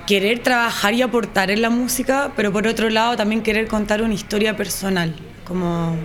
querer 0.07 0.39
trabajar 0.39 0.93
y 0.93 1.01
aportar 1.01 1.51
en 1.51 1.61
la 1.61 1.69
música, 1.69 2.31
pero 2.35 2.51
por 2.53 2.67
otro 2.67 2.89
lado 2.89 3.17
también 3.17 3.41
querer 3.41 3.67
contar 3.67 4.01
una 4.01 4.13
historia 4.13 4.55
personal 4.55 5.13
como 5.43 5.95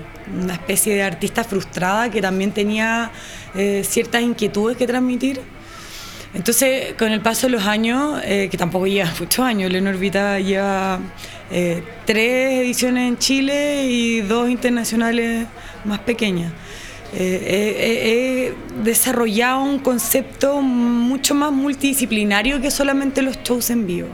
una 0.43 0.55
especie 0.55 0.95
de 0.95 1.03
artista 1.03 1.45
frustrada 1.45 2.11
que 2.11 2.21
también 2.21 2.53
tenía 2.53 3.11
eh, 3.55 3.83
ciertas 3.85 4.23
inquietudes 4.23 4.77
que 4.77 4.87
transmitir. 4.87 5.41
Entonces, 6.35 6.95
con 6.99 7.11
el 7.11 7.21
paso 7.21 7.47
de 7.47 7.53
los 7.53 7.65
años, 7.65 8.21
eh, 8.25 8.49
que 8.51 8.59
tampoco 8.59 8.87
lleva 8.87 9.11
muchos 9.21 9.45
años, 9.45 9.71
Leonor 9.73 9.97
Vita 9.97 10.39
lleva 10.41 11.01
eh, 11.51 11.83
tres 12.05 12.61
ediciones 12.61 13.09
en 13.09 13.19
Chile 13.19 13.87
y 13.87 14.21
dos 14.21 14.51
internacionales 14.51 15.47
más 15.85 16.01
pequeñas. 16.01 16.53
he 17.15 18.53
desarrollado 18.85 19.63
un 19.63 19.79
concepto 19.79 20.61
mucho 20.61 21.35
más 21.35 21.51
multidisciplinario 21.51 22.61
que 22.61 22.71
solamente 22.71 23.23
los 23.23 23.43
shows 23.43 23.71
en 23.71 23.87
vivo 23.87 24.09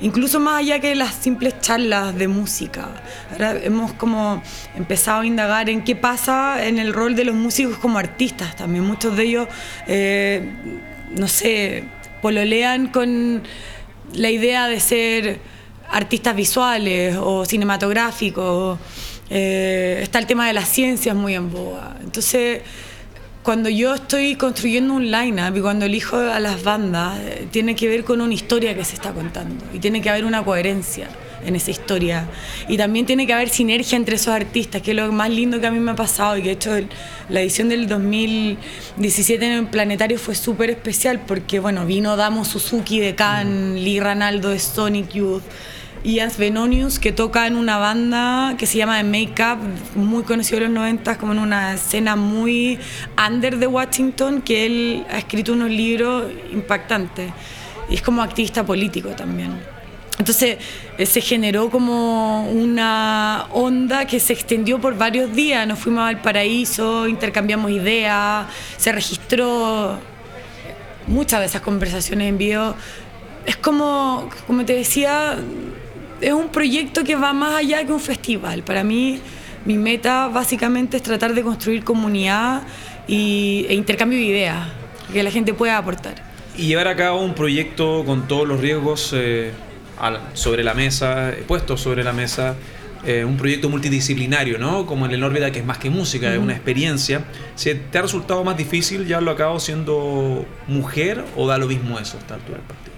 incluso 0.00 0.40
más 0.40 0.60
allá 0.60 0.80
que 0.80 0.94
las 0.94 1.14
simples 1.14 1.60
charlas 1.60 2.16
de 2.16 2.28
música. 2.28 3.02
Ahora 3.32 3.56
hemos 3.62 3.92
como 3.94 4.42
empezado 4.76 5.22
a 5.22 5.26
indagar 5.26 5.70
en 5.70 5.82
qué 5.84 5.96
pasa 5.96 6.66
en 6.66 6.78
el 6.78 6.92
rol 6.92 7.16
de 7.16 7.24
los 7.24 7.34
músicos 7.34 7.78
como 7.78 7.98
artistas 7.98 8.56
también. 8.56 8.84
Muchos 8.84 9.16
de 9.16 9.22
ellos, 9.24 9.48
eh, 9.86 10.52
no 11.16 11.28
sé, 11.28 11.84
pololean 12.22 12.88
con 12.88 13.42
la 14.14 14.30
idea 14.30 14.68
de 14.68 14.80
ser 14.80 15.40
artistas 15.90 16.36
visuales 16.36 17.16
o 17.20 17.44
cinematográficos. 17.44 18.78
Eh, 19.28 19.98
está 20.02 20.18
el 20.18 20.26
tema 20.26 20.46
de 20.46 20.52
las 20.52 20.68
ciencias 20.68 21.16
muy 21.16 21.34
en 21.34 21.50
boga. 21.50 21.96
Entonces, 22.02 22.62
cuando 23.46 23.68
yo 23.68 23.94
estoy 23.94 24.34
construyendo 24.34 24.92
un 24.92 25.08
line-up 25.08 25.56
y 25.56 25.60
cuando 25.60 25.84
elijo 25.84 26.16
a 26.16 26.40
las 26.40 26.64
bandas, 26.64 27.16
eh, 27.20 27.46
tiene 27.48 27.76
que 27.76 27.86
ver 27.86 28.02
con 28.02 28.20
una 28.20 28.34
historia 28.34 28.74
que 28.74 28.84
se 28.84 28.96
está 28.96 29.12
contando 29.12 29.64
y 29.72 29.78
tiene 29.78 30.02
que 30.02 30.10
haber 30.10 30.24
una 30.24 30.44
coherencia 30.44 31.06
en 31.44 31.54
esa 31.54 31.70
historia. 31.70 32.26
Y 32.66 32.76
también 32.76 33.06
tiene 33.06 33.24
que 33.24 33.32
haber 33.32 33.48
sinergia 33.48 33.94
entre 33.94 34.16
esos 34.16 34.34
artistas, 34.34 34.82
que 34.82 34.90
es 34.90 34.96
lo 34.96 35.12
más 35.12 35.30
lindo 35.30 35.60
que 35.60 35.68
a 35.68 35.70
mí 35.70 35.78
me 35.78 35.92
ha 35.92 35.94
pasado 35.94 36.36
y 36.36 36.42
que 36.42 36.50
hecho 36.50 36.72
la 37.28 37.40
edición 37.40 37.68
del 37.68 37.86
2017 37.86 39.46
en 39.46 39.52
el 39.52 39.66
Planetario 39.68 40.18
fue 40.18 40.34
súper 40.34 40.70
especial 40.70 41.20
porque 41.24 41.60
bueno, 41.60 41.86
vino 41.86 42.16
Damo 42.16 42.44
Suzuki 42.44 42.98
de 42.98 43.14
Cannes, 43.14 43.80
Lee 43.80 44.00
Ranaldo 44.00 44.48
de 44.48 44.58
Sonic 44.58 45.10
Youth. 45.12 45.44
Ian 46.06 46.30
Benonius, 46.38 47.00
que 47.00 47.10
toca 47.10 47.48
en 47.48 47.56
una 47.56 47.78
banda 47.78 48.54
que 48.56 48.66
se 48.66 48.78
llama 48.78 48.98
The 48.98 49.02
Makeup, 49.02 49.58
muy 49.96 50.22
conocido 50.22 50.58
en 50.58 50.64
los 50.64 50.72
90 50.74 51.18
como 51.18 51.32
en 51.32 51.40
una 51.40 51.74
escena 51.74 52.14
muy 52.14 52.78
under 53.28 53.58
de 53.58 53.66
Washington, 53.66 54.40
que 54.40 54.66
él 54.66 55.06
ha 55.10 55.18
escrito 55.18 55.52
unos 55.52 55.68
libros 55.68 56.30
impactantes. 56.52 57.32
Y 57.90 57.96
es 57.96 58.02
como 58.02 58.22
activista 58.22 58.64
político 58.64 59.08
también. 59.10 59.60
Entonces 60.16 60.58
eh, 60.96 61.06
se 61.06 61.20
generó 61.20 61.70
como 61.70 62.48
una 62.50 63.46
onda 63.50 64.06
que 64.06 64.20
se 64.20 64.32
extendió 64.32 64.80
por 64.80 64.96
varios 64.96 65.34
días. 65.34 65.66
Nos 65.66 65.80
fuimos 65.80 66.08
al 66.08 66.22
paraíso, 66.22 67.08
intercambiamos 67.08 67.72
ideas, 67.72 68.46
se 68.76 68.92
registró 68.92 69.98
muchas 71.08 71.40
de 71.40 71.46
esas 71.46 71.62
conversaciones 71.62 72.28
en 72.28 72.38
vivo. 72.38 72.76
Es 73.44 73.56
como, 73.56 74.28
como 74.46 74.64
te 74.64 74.74
decía, 74.74 75.36
es 76.20 76.32
un 76.32 76.48
proyecto 76.48 77.04
que 77.04 77.16
va 77.16 77.32
más 77.32 77.56
allá 77.56 77.84
que 77.84 77.92
un 77.92 78.00
festival. 78.00 78.62
Para 78.62 78.84
mí, 78.84 79.20
mi 79.64 79.78
meta 79.78 80.28
básicamente 80.28 80.96
es 80.96 81.02
tratar 81.02 81.34
de 81.34 81.42
construir 81.42 81.84
comunidad 81.84 82.62
y, 83.06 83.66
e 83.68 83.74
intercambio 83.74 84.18
de 84.18 84.24
ideas 84.24 84.68
que 85.12 85.22
la 85.22 85.30
gente 85.30 85.54
pueda 85.54 85.78
aportar. 85.78 86.14
Y 86.56 86.66
llevar 86.66 86.88
a 86.88 86.96
cabo 86.96 87.20
un 87.20 87.34
proyecto 87.34 88.04
con 88.04 88.26
todos 88.26 88.48
los 88.48 88.60
riesgos 88.60 89.12
eh, 89.14 89.52
sobre 90.34 90.64
la 90.64 90.74
mesa, 90.74 91.32
puestos 91.46 91.80
sobre 91.80 92.02
la 92.02 92.12
mesa, 92.12 92.56
eh, 93.04 93.24
un 93.24 93.36
proyecto 93.36 93.68
multidisciplinario, 93.68 94.58
¿no? 94.58 94.86
Como 94.86 95.06
en 95.06 95.12
el 95.12 95.22
órbita 95.22 95.52
que 95.52 95.60
es 95.60 95.66
más 95.66 95.78
que 95.78 95.90
música, 95.90 96.32
es 96.32 96.38
una 96.38 96.54
experiencia. 96.54 97.24
¿Te 97.62 97.98
ha 97.98 98.02
resultado 98.02 98.42
más 98.42 98.56
difícil 98.56 99.06
llevarlo 99.06 99.30
a 99.30 99.36
cabo 99.36 99.60
siendo 99.60 100.46
mujer 100.66 101.24
o 101.36 101.46
da 101.46 101.58
lo 101.58 101.66
mismo 101.66 101.98
eso 101.98 102.16
a 102.16 102.20
esta 102.20 102.34
altura 102.34 102.58
del 102.58 102.66
partido? 102.66 102.95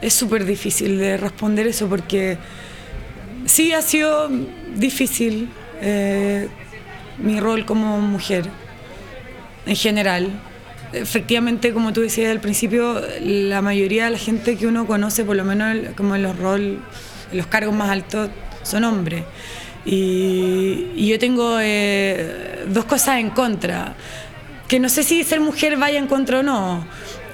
Es 0.00 0.14
súper 0.14 0.44
difícil 0.44 0.98
de 0.98 1.16
responder 1.16 1.66
eso 1.66 1.88
porque 1.88 2.38
sí 3.44 3.72
ha 3.72 3.82
sido 3.82 4.30
difícil 4.74 5.48
eh, 5.82 6.48
mi 7.18 7.40
rol 7.40 7.66
como 7.66 8.00
mujer 8.00 8.46
en 9.66 9.76
general. 9.76 10.30
Efectivamente, 10.92 11.72
como 11.72 11.92
tú 11.92 12.00
decías 12.00 12.30
al 12.30 12.40
principio, 12.40 13.00
la 13.20 13.62
mayoría 13.62 14.06
de 14.06 14.10
la 14.10 14.18
gente 14.18 14.56
que 14.56 14.66
uno 14.66 14.86
conoce, 14.86 15.24
por 15.24 15.36
lo 15.36 15.44
menos 15.44 15.76
como 15.96 16.16
en 16.16 16.22
los 16.22 16.36
roles, 16.36 16.78
los 17.32 17.46
cargos 17.46 17.74
más 17.74 17.90
altos, 17.90 18.30
son 18.62 18.84
hombres. 18.84 19.24
Y, 19.84 21.06
yo 21.06 21.18
tengo 21.18 21.58
eh, 21.60 22.64
dos 22.68 22.84
cosas 22.86 23.18
en 23.20 23.30
contra. 23.30 23.94
Que 24.66 24.78
no 24.78 24.88
sé 24.88 25.02
si 25.02 25.24
ser 25.24 25.40
mujer 25.40 25.76
vaya 25.76 25.98
en 25.98 26.06
contra 26.06 26.40
o 26.40 26.42
no 26.42 26.84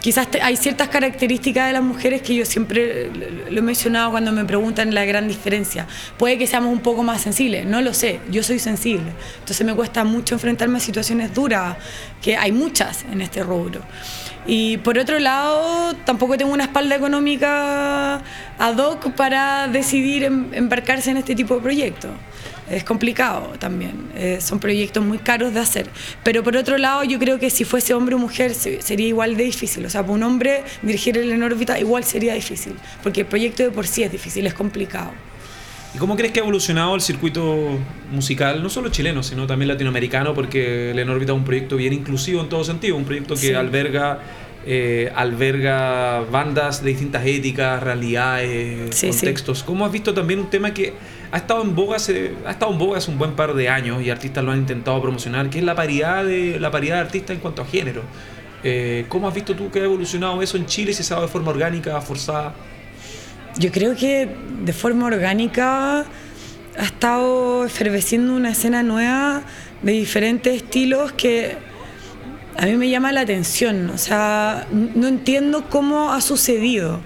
quizás 0.06 0.28
hay 0.40 0.56
ciertas 0.56 0.88
características 0.88 1.66
de 1.66 1.72
las 1.72 1.82
mujeres 1.82 2.22
que 2.22 2.32
yo 2.32 2.46
siempre 2.46 3.10
lo 3.50 3.58
he 3.58 3.60
mencionado 3.60 4.12
cuando 4.12 4.30
me 4.30 4.44
preguntan 4.44 4.94
la 4.94 5.04
gran 5.04 5.26
diferencia. 5.26 5.88
Puede 6.16 6.38
que 6.38 6.46
seamos 6.46 6.72
un 6.72 6.78
poco 6.78 7.02
más 7.02 7.22
sensibles, 7.22 7.66
no 7.66 7.80
lo 7.80 7.92
sé, 7.92 8.20
yo 8.30 8.44
soy 8.44 8.60
sensible. 8.60 9.10
Entonces 9.40 9.66
me 9.66 9.75
cuesta 9.75 10.04
mucho 10.04 10.36
enfrentarme 10.36 10.76
a 10.76 10.80
situaciones 10.80 11.34
duras, 11.34 11.76
que 12.22 12.36
hay 12.36 12.52
muchas 12.52 13.04
en 13.10 13.20
este 13.20 13.42
rubro. 13.42 13.80
Y 14.46 14.76
por 14.78 14.98
otro 14.98 15.18
lado, 15.18 15.94
tampoco 16.04 16.36
tengo 16.36 16.52
una 16.52 16.64
espalda 16.64 16.96
económica 16.96 18.22
ad 18.58 18.78
hoc 18.78 19.10
para 19.12 19.68
decidir 19.68 20.24
em-, 20.24 20.52
embarcarse 20.52 21.10
en 21.10 21.16
este 21.16 21.34
tipo 21.34 21.56
de 21.56 21.60
proyectos 21.60 22.10
es 22.70 22.84
complicado 22.84 23.52
también. 23.58 24.10
Eh, 24.14 24.38
son 24.40 24.58
proyectos 24.58 25.04
muy 25.04 25.18
caros 25.18 25.54
de 25.54 25.60
hacer. 25.60 25.88
Pero 26.22 26.42
por 26.42 26.56
otro 26.56 26.78
lado, 26.78 27.04
yo 27.04 27.18
creo 27.18 27.38
que 27.38 27.50
si 27.50 27.64
fuese 27.64 27.94
hombre 27.94 28.14
o 28.14 28.18
mujer 28.18 28.54
sería 28.54 29.06
igual 29.06 29.36
de 29.36 29.44
difícil. 29.44 29.84
O 29.86 29.90
sea, 29.90 30.02
para 30.02 30.14
un 30.14 30.22
hombre 30.22 30.64
dirigir 30.82 31.16
el 31.18 31.30
en 31.30 31.42
órbita 31.42 31.78
igual 31.78 32.04
sería 32.04 32.34
difícil, 32.34 32.74
porque 33.02 33.22
el 33.22 33.26
proyecto 33.26 33.62
de 33.62 33.70
por 33.70 33.86
sí 33.86 34.02
es 34.02 34.10
difícil, 34.10 34.46
es 34.46 34.54
complicado. 34.54 35.12
¿Y 35.96 35.98
cómo 35.98 36.14
crees 36.14 36.30
que 36.30 36.40
ha 36.40 36.42
evolucionado 36.42 36.94
el 36.94 37.00
circuito 37.00 37.78
musical, 38.12 38.62
no 38.62 38.68
solo 38.68 38.90
chileno, 38.90 39.22
sino 39.22 39.46
también 39.46 39.68
latinoamericano? 39.68 40.34
Porque 40.34 40.90
en 40.90 41.08
órbita 41.08 41.32
es 41.32 41.38
un 41.38 41.44
proyecto 41.44 41.78
bien 41.78 41.94
inclusivo 41.94 42.42
en 42.42 42.50
todo 42.50 42.64
sentido, 42.64 42.96
un 42.96 43.06
proyecto 43.06 43.34
que 43.34 43.56
alberga 43.56 44.20
eh, 44.66 45.10
alberga 45.14 46.20
bandas 46.30 46.84
de 46.84 46.90
distintas 46.90 47.24
éticas, 47.24 47.82
realidades, 47.82 48.94
contextos. 49.00 49.62
¿Cómo 49.62 49.86
has 49.86 49.92
visto 49.92 50.12
también 50.12 50.40
un 50.40 50.50
tema 50.50 50.74
que 50.74 50.92
ha 51.32 51.38
estado 51.38 51.62
en 51.62 51.74
boga 51.74 51.96
hace, 51.96 52.32
ha 52.44 52.50
estado 52.50 52.72
en 52.72 52.78
boga 52.78 52.98
hace 52.98 53.10
un 53.10 53.16
buen 53.16 53.32
par 53.32 53.54
de 53.54 53.70
años 53.70 54.02
y 54.02 54.10
artistas 54.10 54.44
lo 54.44 54.52
han 54.52 54.58
intentado 54.58 55.00
promocionar, 55.00 55.48
que 55.48 55.60
es 55.60 55.64
la 55.64 55.74
paridad 55.74 56.26
de 56.26 56.60
la 56.60 56.70
paridad 56.70 56.96
de 56.96 57.00
artistas 57.00 57.36
en 57.36 57.40
cuanto 57.40 57.62
a 57.62 57.64
género. 57.64 58.02
Eh, 58.62 59.06
¿Cómo 59.08 59.28
has 59.28 59.34
visto 59.34 59.56
tú 59.56 59.70
que 59.70 59.80
ha 59.80 59.84
evolucionado 59.84 60.42
eso 60.42 60.58
en 60.58 60.66
Chile? 60.66 60.92
Si 60.92 61.02
se 61.02 61.14
ha 61.14 61.16
dado 61.16 61.26
de 61.26 61.32
forma 61.32 61.52
orgánica, 61.52 61.98
forzada. 62.02 62.54
Yo 63.58 63.72
creo 63.72 63.96
que 63.96 64.28
de 64.64 64.72
forma 64.72 65.06
orgánica 65.06 66.04
ha 66.78 66.84
estado 66.84 67.64
efervesciendo 67.64 68.34
una 68.34 68.50
escena 68.50 68.82
nueva 68.82 69.42
de 69.82 69.92
diferentes 69.92 70.56
estilos 70.56 71.12
que 71.12 71.56
a 72.56 72.66
mí 72.66 72.76
me 72.76 72.88
llama 72.88 73.12
la 73.12 73.22
atención. 73.22 73.90
O 73.90 73.98
sea, 73.98 74.66
no 74.70 75.08
entiendo 75.08 75.68
cómo 75.68 76.12
ha 76.12 76.20
sucedido. 76.20 77.00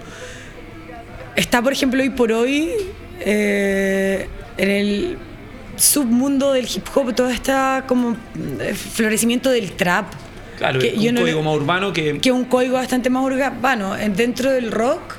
Está, 1.37 1.63
por 1.63 1.73
ejemplo, 1.73 2.03
hoy 2.03 2.11
por 2.11 2.33
hoy 2.33 2.71
eh, 3.21 4.29
en 4.57 4.71
el 4.71 5.19
submundo 5.77 6.53
del 6.53 6.67
hip 6.67 6.87
hop 6.95 7.15
todo 7.15 7.31
este 7.31 7.53
como 7.87 8.17
eh, 8.61 8.75
florecimiento 8.75 9.51
del 9.51 9.73
trap. 9.73 10.13
Claro, 10.59 10.79
que 10.79 10.95
un 11.09 11.17
código 11.17 11.43
más 11.43 11.55
urbano 11.55 11.93
que... 11.93 12.19
Que 12.19 12.33
un 12.33 12.45
código 12.45 12.75
bastante 12.75 13.09
más 13.09 13.25
urbano. 13.25 13.95
Dentro 13.95 14.51
del 14.51 14.71
rock, 14.71 15.17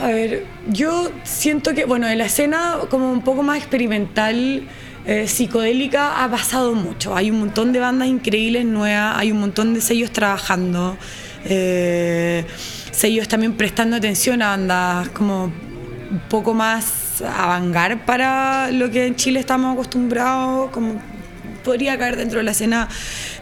a 0.00 0.06
ver, 0.06 0.46
yo 0.68 1.10
siento 1.24 1.74
que, 1.74 1.84
bueno, 1.84 2.08
en 2.08 2.18
la 2.18 2.26
escena 2.26 2.78
como 2.90 3.10
un 3.12 3.22
poco 3.22 3.42
más 3.42 3.58
experimental, 3.58 4.66
eh, 5.04 5.26
psicodélica, 5.26 6.22
ha 6.22 6.30
pasado 6.30 6.74
mucho. 6.74 7.16
Hay 7.16 7.30
un 7.30 7.40
montón 7.40 7.72
de 7.72 7.80
bandas 7.80 8.06
increíbles 8.06 8.64
nuevas, 8.64 9.16
hay 9.16 9.32
un 9.32 9.40
montón 9.40 9.74
de 9.74 9.80
sellos 9.80 10.12
trabajando, 10.12 10.96
eh, 11.44 12.44
sellos 12.92 13.26
también 13.26 13.54
prestando 13.54 13.96
atención 13.96 14.42
a 14.42 14.50
bandas 14.50 15.08
como 15.08 15.46
un 15.46 16.22
poco 16.28 16.54
más 16.54 17.20
avangar 17.22 18.04
para 18.04 18.70
lo 18.70 18.90
que 18.90 19.06
en 19.06 19.16
Chile 19.16 19.40
estamos 19.40 19.72
acostumbrados, 19.72 20.70
como 20.70 21.00
podría 21.64 21.98
caer 21.98 22.16
dentro 22.16 22.38
de 22.38 22.44
la 22.44 22.52
escena 22.52 22.88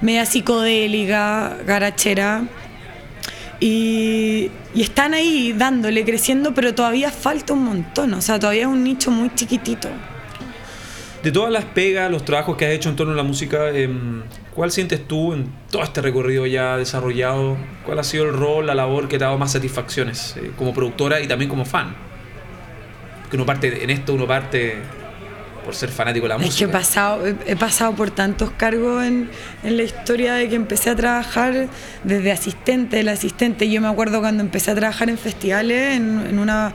media 0.01 0.25
psicodélica, 0.25 1.59
garachera. 1.67 2.45
Y, 3.61 4.51
están 4.75 5.13
ahí 5.13 5.53
dándole, 5.53 6.05
creciendo, 6.05 6.55
pero 6.55 6.75
todavía 6.75 7.11
falta 7.11 7.53
un 7.53 7.65
montón, 7.65 8.15
o 8.15 8.23
sea, 8.23 8.39
todavía 8.39 8.63
es 8.63 8.69
un 8.69 8.83
nicho 8.83 9.11
muy 9.11 9.35
chiquitito. 9.35 9.89
De 11.23 11.31
todas 11.31 11.53
las 11.53 11.67
pegas, 11.67 12.11
los 12.11 12.25
trabajos 12.25 12.57
que 12.57 12.65
has 12.65 12.73
hecho 12.73 12.89
en 12.89 12.97
torno 12.97 13.13
a 13.13 13.17
la 13.17 13.23
música, 13.23 13.69
em, 13.71 14.23
¿cuál 14.55 14.71
sientes 14.71 15.07
tú 15.07 15.35
en 15.35 15.53
todo 15.71 15.83
este 15.83 16.01
recorrido 16.01 16.47
ya 16.47 16.79
desarrollado? 16.79 17.59
¿Cuál 17.85 17.99
ha 17.99 18.05
sido 18.05 18.25
el 18.25 18.33
rol, 18.33 18.67
la 18.67 18.75
labor 18.75 19.07
que 19.07 19.19
te 19.19 19.25
ha 19.25 19.27
dado 19.27 19.39
más 19.39 19.53
satisfacciones 19.53 20.37
eh, 20.39 20.53
como 20.57 20.73
productora 20.73 21.21
y 21.21 21.29
también 21.29 21.51
como 21.51 21.67
fan? 21.67 21.95
Que 23.31 23.37
uno 23.37 23.45
parte, 23.45 23.85
en 23.85 23.91
esto 23.91 24.15
uno 24.15 24.27
parte 24.27 24.79
por 25.63 25.75
ser 25.75 25.91
fanático 25.91 26.25
de 26.25 26.29
la 26.31 26.39
música. 26.39 26.53
Es 26.53 26.59
que 26.59 26.65
he 26.65 26.69
pasado, 26.69 27.27
he 27.27 27.57
pasado 27.57 27.95
por 27.95 28.11
tantos 28.11 28.51
cargos 28.51 29.05
en, 29.05 29.31
en, 29.63 29.77
la 29.77 29.83
historia 29.83 30.35
de 30.35 30.49
que 30.49 30.55
empecé 30.55 30.91
a 30.91 30.97
trabajar 30.97 31.69
desde 32.05 32.33
asistente, 32.33 33.01
el 33.01 33.09
asistente. 33.09 33.71
Yo 33.71 33.81
me 33.81 33.89
acuerdo 33.89 34.21
cuando 34.21 34.43
empecé 34.43 34.71
a 34.71 34.75
trabajar 34.75 35.09
en 35.11 35.19
festivales, 35.19 35.97
en, 35.97 36.27
en 36.27 36.39
una 36.39 36.73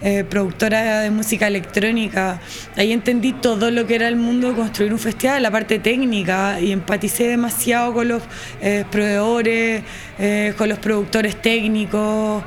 eh, 0.00 0.22
productora 0.22 1.00
de 1.00 1.10
música 1.10 1.48
electrónica. 1.48 2.40
Ahí 2.76 2.92
entendí 2.92 3.32
todo 3.32 3.72
lo 3.72 3.84
que 3.84 3.96
era 3.96 4.06
el 4.06 4.14
mundo 4.14 4.50
de 4.50 4.54
construir 4.54 4.92
un 4.92 4.98
festival, 5.00 5.42
la 5.42 5.50
parte 5.50 5.80
técnica, 5.80 6.60
y 6.60 6.70
empaticé 6.70 7.26
demasiado 7.26 7.92
con 7.92 8.06
los 8.06 8.22
eh, 8.60 8.84
proveedores, 8.90 9.82
eh, 10.20 10.54
con 10.56 10.68
los 10.68 10.78
productores 10.78 11.42
técnicos 11.42 12.44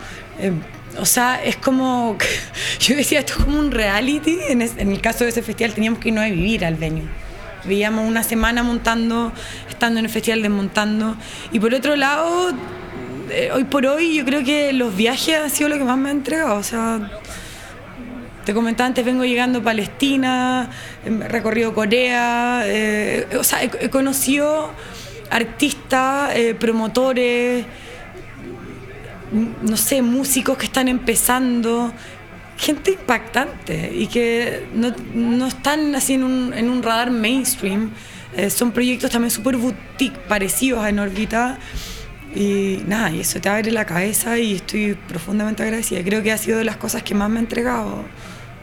o 1.00 1.06
sea, 1.06 1.44
es 1.44 1.56
como, 1.58 2.18
yo 2.80 2.96
decía, 2.96 3.20
esto 3.20 3.34
es 3.38 3.46
como 3.46 3.60
un 3.60 3.72
reality. 3.72 4.40
En, 4.50 4.62
el 4.62 5.02
caso 5.02 5.24
de 5.24 5.30
ese 5.30 5.42
festival 5.42 5.74
teníamos 5.74 6.00
que 6.00 6.10
irnos 6.10 6.24
a 6.24 6.28
vivir 6.28 6.66
al 6.66 6.76
venue. 6.76 7.04
Vivíamos 7.64 8.08
una 8.08 8.24
semana 8.24 8.64
montando, 8.64 9.32
estando 9.70 10.00
en 10.00 10.06
el 10.06 10.12
festival 10.12 10.42
desmontando. 10.42 11.16
Y 11.52 11.60
por 11.60 11.74
otro 11.74 11.96
lado, 11.96 12.52
eh, 13.30 13.52
hoy 13.54 13.66
por 13.66 13.86
hoy 13.86 14.16
yo 14.16 14.26
creo 14.26 14.44
que 14.44 14.74
los 14.74 14.96
viajes 14.96 15.38
han 15.38 15.50
sido 15.50 15.70
lo 15.70 15.78
que 15.78 15.84
más 15.84 15.98
me 15.98 16.10
ha 16.10 16.12
entregado. 16.12 16.56
O 16.56 16.64
sea, 16.64 17.12
te 18.46 18.54
comentaba 18.54 18.88
antes, 18.88 19.06
vengo 19.06 19.24
llegando 19.24 19.60
a 19.60 19.64
Palestina, 19.64 20.70
he 21.06 21.28
recorrido 21.28 21.74
Corea, 21.74 22.64
eh, 22.66 23.28
o 23.40 23.44
sea, 23.44 23.64
he, 23.64 23.90
conocido 23.90 24.72
artistas, 25.30 26.36
eh, 26.36 26.56
promotores, 26.56 27.66
no 29.32 29.78
sé, 29.78 30.02
músicos 30.02 30.58
que 30.58 30.66
están 30.66 30.88
empezando, 30.88 31.94
gente 32.58 32.92
impactante 32.92 33.92
y 33.96 34.08
que 34.08 34.68
no, 34.74 35.48
están 35.48 35.96
así 35.96 36.14
en 36.14 36.24
un, 36.24 36.54
en 36.54 36.70
un 36.70 36.84
radar 36.84 37.12
mainstream. 37.12 37.92
Eh, 38.36 38.50
son 38.50 38.72
proyectos 38.72 39.12
también 39.12 39.32
súper 39.32 39.58
boutique, 39.58 40.18
parecidos 40.28 40.84
a 40.84 40.90
En. 40.90 41.00
Y 42.34 42.82
nada, 42.88 43.12
y 43.12 43.20
eso 43.20 43.42
te 43.42 43.50
abre 43.50 43.72
la 43.72 43.86
cabeza 43.86 44.38
y 44.40 44.54
estoy 44.54 44.98
profundamente 45.08 45.64
agradecida. 45.64 46.02
Creo 46.04 46.24
que 46.24 46.32
ha 46.32 46.38
sido 46.38 46.60
de 46.60 46.64
las 46.64 46.78
cosas 46.78 47.04
que 47.04 47.14
más 47.14 47.30
me 47.30 47.40
ha 47.40 47.42
entregado 47.42 48.06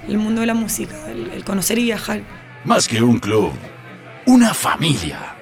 el 0.08 0.16
mundo 0.16 0.40
de 0.40 0.46
la 0.46 0.54
música, 0.54 0.94
el 1.10 1.44
conocer 1.44 1.78
y 1.78 1.84
viajar. 1.84 2.22
Más 2.64 2.88
que 2.88 3.02
un 3.02 3.18
club, 3.18 3.52
una 4.24 4.54
familia. 4.54 5.34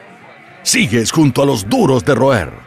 Sigues 0.62 1.12
junto 1.12 1.42
a 1.42 1.46
los 1.46 1.68
duros 1.68 2.04
de 2.04 2.16
roer 2.16 2.65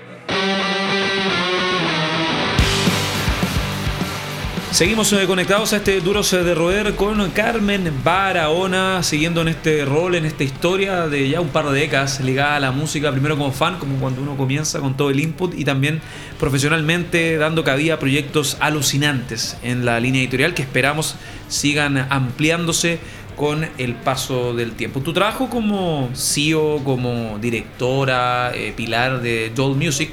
Seguimos 4.72 5.12
eh, 5.14 5.26
conectados 5.26 5.74
a 5.74 5.78
este 5.78 6.00
duro 6.00 6.22
de 6.22 6.56
roer 6.56 6.96
con 6.96 7.32
Carmen 7.32 7.92
Barahona, 8.04 9.02
siguiendo 9.02 9.42
en 9.42 9.48
este 9.48 9.84
rol, 9.84 10.14
en 10.14 10.26
esta 10.26 10.44
historia 10.44 11.08
de 11.08 11.28
ya 11.28 11.42
un 11.42 11.50
par 11.50 11.70
de 11.70 11.80
décadas 11.80 12.22
ligada 12.22 12.56
a 12.56 12.60
la 12.60 12.72
música, 12.72 13.12
primero 13.12 13.36
como 13.36 13.52
fan, 13.52 13.80
como 13.80 13.98
cuando 13.98 14.22
uno 14.22 14.38
comienza 14.38 14.80
con 14.80 14.96
todo 14.96 15.10
el 15.10 15.20
input, 15.20 15.58
y 15.58 15.66
también 15.66 16.02
profesionalmente 16.40 17.38
dando 17.38 17.64
cabida 17.64 17.96
a 17.96 18.00
proyectos 18.00 18.58
alucinantes 18.60 19.58
en 19.64 19.86
la 19.86 20.00
línea 20.00 20.22
editorial 20.22 20.54
que 20.54 20.62
esperamos 20.62 21.16
sigan 21.48 22.06
ampliándose 22.10 23.00
con 23.36 23.68
el 23.80 23.96
paso 23.96 24.54
del 24.54 24.74
tiempo. 24.74 25.02
Tu 25.02 25.14
trabajo 25.14 25.50
como 25.50 26.10
CEO, 26.14 26.84
como 26.86 27.40
directora, 27.40 28.52
eh, 28.54 28.72
pilar 28.78 29.22
de 29.22 29.50
Doll 29.50 29.76
Music, 29.76 30.12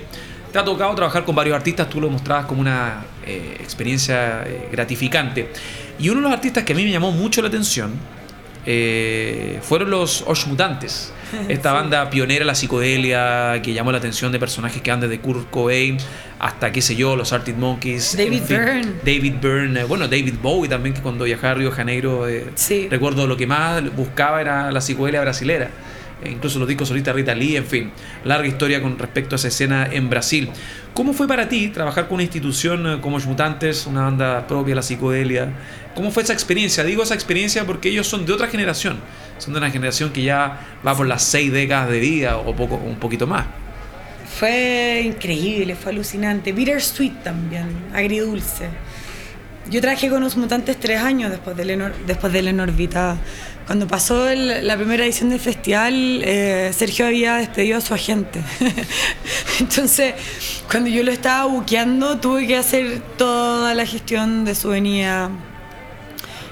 te 0.51 0.59
ha 0.59 0.64
tocado 0.64 0.95
trabajar 0.95 1.25
con 1.25 1.35
varios 1.35 1.55
artistas, 1.55 1.90
tú 1.90 2.01
lo 2.01 2.09
mostrabas 2.09 2.47
como 2.47 2.62
una 2.62 3.05
eh, 3.27 3.57
experiencia 3.61 4.45
eh, 4.47 4.69
gratificante. 4.71 5.49
Y 5.99 6.09
uno 6.09 6.21
de 6.21 6.25
los 6.25 6.33
artistas 6.33 6.65
que 6.65 6.73
a 6.73 6.77
mí 6.77 6.85
me 6.85 6.91
llamó 6.91 7.11
mucho 7.11 7.43
la 7.43 7.49
atención 7.49 7.93
eh, 8.65 9.59
fueron 9.62 9.91
los 9.91 10.23
Osh 10.27 10.47
Mutantes, 10.47 11.12
esta 11.49 11.73
banda 11.73 12.11
pionera 12.11 12.45
la 12.45 12.55
psicodelia 12.55 13.61
que 13.62 13.73
llamó 13.73 13.93
la 13.93 13.99
atención 13.99 14.33
de 14.33 14.39
personajes 14.39 14.83
que 14.83 14.91
van 14.91 15.01
desde 15.01 15.21
Kurt 15.21 15.51
Cobain 15.51 15.99
hasta, 16.39 16.73
qué 16.73 16.83
sé 16.83 16.97
yo, 16.97 17.17
los 17.17 17.33
Arctic 17.33 17.57
Monkeys. 17.57 18.17
David 18.17 18.43
Byrne. 18.49 18.93
David 19.05 19.35
Byrne, 19.41 19.85
bueno, 19.85 20.09
David 20.09 20.35
Bowie 20.43 20.69
también, 20.69 20.95
que 20.95 21.01
cuando 21.01 21.25
viajaba 21.25 21.53
a 21.53 21.55
Río 21.55 21.71
de 21.71 21.77
Janeiro, 21.77 22.27
recuerdo 22.91 23.27
lo 23.27 23.37
que 23.37 23.47
más 23.47 23.95
buscaba 23.95 24.41
era 24.41 24.71
la 24.71 24.81
psicodelia 24.81 25.21
brasilera. 25.21 25.71
E 26.23 26.31
incluso 26.31 26.59
los 26.59 26.67
discos 26.67 26.89
solistas 26.89 27.15
Rita 27.15 27.35
Lee, 27.35 27.57
en 27.57 27.67
fin, 27.67 27.93
larga 28.25 28.49
historia 28.49 28.81
con 28.81 28.99
respecto 28.99 29.35
a 29.35 29.37
esa 29.37 29.49
escena 29.49 29.87
en 29.91 30.09
Brasil. 30.09 30.49
¿Cómo 30.95 31.13
fue 31.13 31.29
para 31.29 31.49
ti 31.49 31.69
trabajar 31.69 32.07
con 32.09 32.15
una 32.15 32.23
institución 32.23 32.87
eh, 32.87 32.99
como 33.03 33.19
Mutantes, 33.19 33.87
una 33.87 34.03
banda 34.03 34.47
propia, 34.47 34.75
la 34.75 34.83
psicodelia? 34.83 35.53
¿Cómo 35.95 36.11
fue 36.11 36.23
esa 36.23 36.33
experiencia? 36.33 36.85
Digo 36.85 37.03
esa 37.03 37.15
experiencia 37.15 37.67
porque 37.67 37.91
ellos 37.91 38.07
son 38.07 38.25
de 38.25 38.33
otra 38.33 38.49
generación, 38.49 38.99
son 39.37 39.53
de 39.53 39.59
una 39.59 39.71
generación 39.71 40.11
que 40.11 40.23
ya 40.23 40.79
va 40.87 40.97
por 40.97 41.07
las 41.07 41.23
seis 41.23 41.53
décadas 41.53 41.91
de 41.91 42.01
vida 42.01 42.39
o 42.39 42.57
poco, 42.57 42.77
un 42.77 42.97
poquito 42.97 43.27
más. 43.27 43.45
Fue 44.39 45.03
increíble, 45.05 45.75
fue 45.77 45.93
alucinante. 45.93 46.53
Bittersweet 46.53 47.23
también, 47.23 47.69
agridulce. 47.95 48.69
Yo 49.69 49.81
trabajé 49.81 50.09
con 50.09 50.23
los 50.23 50.37
mutantes 50.37 50.79
tres 50.79 51.01
años 51.01 51.31
después 51.31 51.57
de, 51.57 51.93
después 52.07 52.33
de 52.33 52.43
Lenorvita. 52.43 53.17
Cuando 53.67 53.89
pasó 53.89 54.33
la 54.33 54.77
primera 54.77 55.05
edición 55.05 55.31
del 55.31 55.41
festival, 55.41 56.23
eh, 56.23 56.71
Sergio 56.73 57.07
había 57.07 57.35
despedido 57.35 57.79
a 57.79 57.81
su 57.81 57.93
agente. 57.93 58.41
Entonces, 59.61 60.15
cuando 60.71 60.89
yo 60.89 61.03
lo 61.03 61.11
estaba 61.11 61.47
buqueando, 61.47 62.19
tuve 62.19 62.47
que 62.47 62.57
hacer 62.57 63.01
toda 63.19 63.75
la 63.75 63.85
gestión 63.85 64.45
de 64.45 64.55
su 64.55 64.69
venida. 64.69 65.31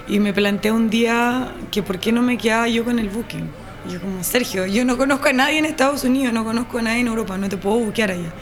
Y 0.09 0.19
me 0.19 0.33
planteé 0.33 0.73
un 0.73 0.89
día 0.89 1.53
que 1.71 1.81
por 1.83 1.99
qué 1.99 2.11
no 2.11 2.21
me 2.21 2.37
quedaba 2.37 2.67
yo 2.67 2.83
con 2.83 2.99
el 2.99 3.07
booking. 3.09 3.49
Yo 3.89 4.01
como, 4.01 4.25
Sergio, 4.25 4.65
yo 4.65 4.83
no 4.83 4.97
conozco 4.97 5.29
a 5.29 5.33
nadie 5.33 5.59
en 5.59 5.65
Estados 5.65 6.03
Unidos, 6.03 6.33
no 6.33 6.43
conozco 6.43 6.79
a 6.79 6.81
nadie 6.81 6.99
en 6.99 7.07
Europa, 7.07 7.37
no 7.37 7.47
te 7.47 7.55
puedo 7.55 7.77
buquear 7.77 8.11
allá. 8.11 8.33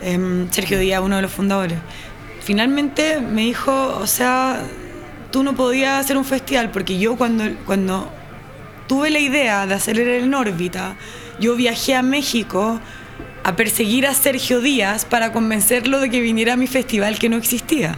Em, 0.00 0.48
Sergio 0.52 0.78
Díaz, 0.78 1.00
uno 1.02 1.16
de 1.16 1.22
los 1.22 1.32
fundadores 1.32 1.78
finalmente 2.44 3.20
me 3.20 3.42
dijo, 3.42 3.96
o 3.98 4.06
sea, 4.06 4.62
tú 5.30 5.42
no 5.42 5.54
podías 5.54 6.04
hacer 6.04 6.16
un 6.16 6.24
festival, 6.24 6.70
porque 6.70 6.98
yo 6.98 7.16
cuando, 7.16 7.44
cuando 7.64 8.12
tuve 8.86 9.10
la 9.10 9.18
idea 9.18 9.66
de 9.66 9.74
hacer 9.74 9.98
el 9.98 10.24
en 10.24 10.34
órbita, 10.34 10.96
yo 11.40 11.56
viajé 11.56 11.94
a 11.94 12.02
México 12.02 12.80
a 13.42 13.56
perseguir 13.56 14.06
a 14.06 14.14
Sergio 14.14 14.60
Díaz 14.60 15.04
para 15.06 15.32
convencerlo 15.32 16.00
de 16.00 16.10
que 16.10 16.20
viniera 16.20 16.52
a 16.52 16.56
mi 16.56 16.66
festival 16.66 17.18
que 17.18 17.28
no 17.28 17.36
existía. 17.36 17.96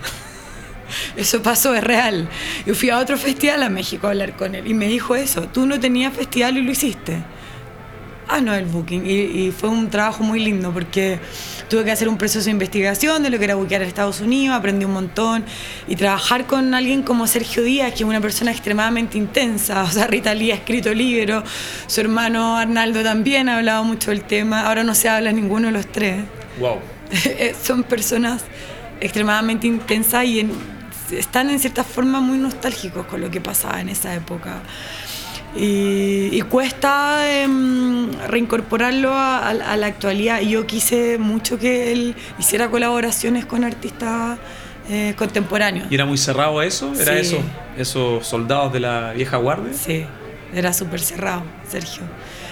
Eso 1.16 1.42
pasó, 1.42 1.74
es 1.74 1.82
real. 1.82 2.28
Yo 2.64 2.74
fui 2.74 2.90
a 2.90 2.98
otro 2.98 3.18
festival 3.18 3.64
a 3.64 3.68
México 3.68 4.06
a 4.06 4.10
hablar 4.10 4.36
con 4.36 4.54
él 4.54 4.66
y 4.66 4.74
me 4.74 4.86
dijo 4.86 5.16
eso, 5.16 5.42
tú 5.42 5.66
no 5.66 5.80
tenías 5.80 6.14
festival 6.14 6.58
y 6.58 6.62
lo 6.62 6.70
hiciste. 6.70 7.18
Ah, 8.28 8.40
no, 8.40 8.54
el 8.54 8.66
booking. 8.66 9.04
Y, 9.06 9.50
fue 9.50 9.68
un 9.68 9.90
trabajo 9.90 10.22
muy 10.22 10.40
lindo 10.40 10.72
porque 10.72 11.18
tuve 11.68 11.84
que 11.84 11.92
hacer 11.92 12.08
un 12.08 12.18
proceso 12.18 12.44
de 12.44 12.50
investigación 12.50 13.22
de 13.22 13.30
lo 13.30 13.38
que 13.38 13.44
era 13.44 13.54
buquear 13.54 13.82
en 13.82 13.88
Estados 13.88 14.20
Unidos, 14.20 14.56
aprendí 14.56 14.84
un 14.84 14.92
montón. 14.92 15.44
Y 15.86 15.96
trabajar 15.96 16.46
con 16.46 16.74
alguien 16.74 17.02
como 17.02 17.26
Sergio 17.26 17.62
Díaz, 17.62 17.92
que 17.92 18.02
es 18.02 18.08
una 18.08 18.20
persona 18.20 18.50
extremadamente 18.50 19.18
intensa. 19.18 19.82
O 19.82 19.90
sea, 19.90 20.06
Rita 20.06 20.34
Lee 20.34 20.52
ha 20.52 20.56
escrito 20.56 20.92
libros, 20.92 21.44
su 21.86 22.00
hermano 22.00 22.56
Arnaldo 22.56 23.02
también 23.02 23.48
ha 23.48 23.58
hablado 23.58 23.84
mucho 23.84 24.10
del 24.10 24.22
tema. 24.22 24.66
Ahora 24.66 24.84
no 24.84 24.94
se 24.94 25.08
habla 25.08 25.32
ninguno 25.32 25.68
de 25.68 25.72
los 25.72 25.86
tres. 25.86 26.24
Wow. 26.58 26.78
Son 27.62 27.82
personas 27.82 28.44
extremadamente 29.00 29.66
intensas 29.66 30.24
y 30.24 30.48
están 31.12 31.50
en 31.50 31.60
cierta 31.60 31.84
forma 31.84 32.20
muy 32.20 32.38
nostálgicos 32.38 33.06
con 33.06 33.20
lo 33.20 33.30
que 33.30 33.40
pasaba 33.40 33.80
en 33.80 33.90
esa 33.90 34.14
época. 34.14 34.62
Y, 35.58 36.40
cuesta 36.42 37.40
em, 37.40 38.12
reincorporarlo 38.28 39.12
a, 39.12 39.52
la 39.54 39.86
actualidad. 39.86 40.40
Yo 40.40 40.66
quise 40.66 41.18
mucho 41.18 41.58
que 41.58 41.92
él 41.92 42.14
hiciera 42.38 42.70
colaboraciones 42.70 43.46
con 43.46 43.64
artistas 43.64 44.38
eh, 44.88 45.14
contemporáneos. 45.16 45.88
¿Y 45.90 45.94
era 45.94 46.04
muy 46.04 46.18
cerrado 46.18 46.62
eso? 46.62 46.92
¿Era 47.00 47.18
eso, 47.18 47.38
esos 47.76 48.26
soldados 48.26 48.72
de 48.72 48.80
la 48.80 49.12
vieja 49.12 49.36
guardia? 49.38 49.72
Sí, 49.72 50.04
era 50.54 50.72
súper 50.72 51.00
cerrado, 51.00 51.42
Sergio. 51.68 52.02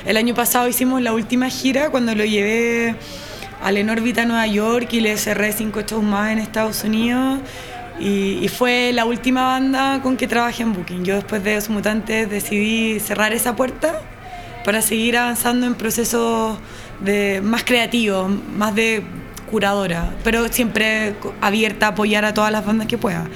El 0.05 0.17
año 0.17 0.35
pasado 0.35 0.69
hicimos 0.69 1.01
la 1.01 1.13
última 1.13 1.49
gira 1.49 1.91
cuando 1.91 2.15
lo 2.15 2.25
llevé 2.25 2.97
al 3.63 3.79
Enorvita 3.79 4.27
Nueva 4.27 4.47
York 4.47 4.93
y 4.93 5.01
le 5.01 5.17
cerré 5.17 5.53
cinco 5.53 5.83
shows 5.83 6.03
más 6.03 6.33
en 6.33 6.39
Estados 6.39 6.85
Unidos. 6.85 7.41
Y, 8.01 8.49
fue 8.49 8.93
la 8.93 9.05
última 9.05 9.45
banda 9.45 10.01
con 10.03 10.17
que 10.17 10.27
trabajé 10.27 10.63
en 10.63 10.73
Booking. 10.73 11.05
Yo 11.05 11.15
después 11.15 11.45
de 11.45 11.55
Los 11.55 11.69
Mutantes 11.69 12.29
decidí 12.29 12.99
cerrar 12.99 13.33
esa 13.33 13.55
puerta 13.55 14.01
para 14.65 14.83
seguir 14.83 15.17
avanzando 15.17 15.67
en 15.67 15.75
procesos 15.75 16.59
de, 17.01 17.41
más 17.43 17.65
creativos, 17.65 18.31
más 18.57 18.75
de 18.75 19.03
curadora, 19.51 20.13
pero 20.25 20.49
siempre 20.49 21.15
abierta 21.41 21.87
a 21.87 21.89
apoyar 21.91 22.25
a 22.25 22.35
todas 22.35 22.51
las 22.51 22.65
bandas 22.67 22.87
que 22.89 22.99
pueda. 22.99 23.29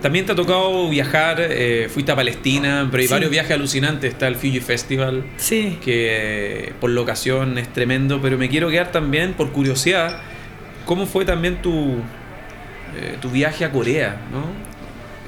También 0.00 0.26
te 0.26 0.32
ha 0.32 0.34
tocado 0.34 0.88
viajar, 0.88 1.36
eh, 1.38 1.88
fuiste 1.88 2.10
a 2.10 2.16
Palestina, 2.16 2.88
pero 2.90 3.02
hay 3.04 3.08
varios 3.08 3.30
viajes 3.30 3.52
alucinantes. 3.52 4.12
Está 4.12 4.26
el 4.26 4.34
Fiji 4.34 4.58
Festival, 4.58 5.22
sí. 5.36 5.78
que 5.84 6.72
por 6.80 6.90
locación 6.90 7.56
es 7.56 7.72
tremendo, 7.72 8.20
pero 8.20 8.36
me 8.36 8.48
quiero 8.48 8.68
quedar 8.68 8.90
también, 8.90 9.34
por 9.34 9.52
curiosidad, 9.52 10.20
¿cómo 10.86 11.06
fue 11.06 11.24
también 11.24 11.62
tu, 11.62 11.98
eh, 12.96 13.16
tu 13.20 13.30
viaje 13.30 13.64
a 13.64 13.70
Corea, 13.70 14.16
¿no? 14.30 14.44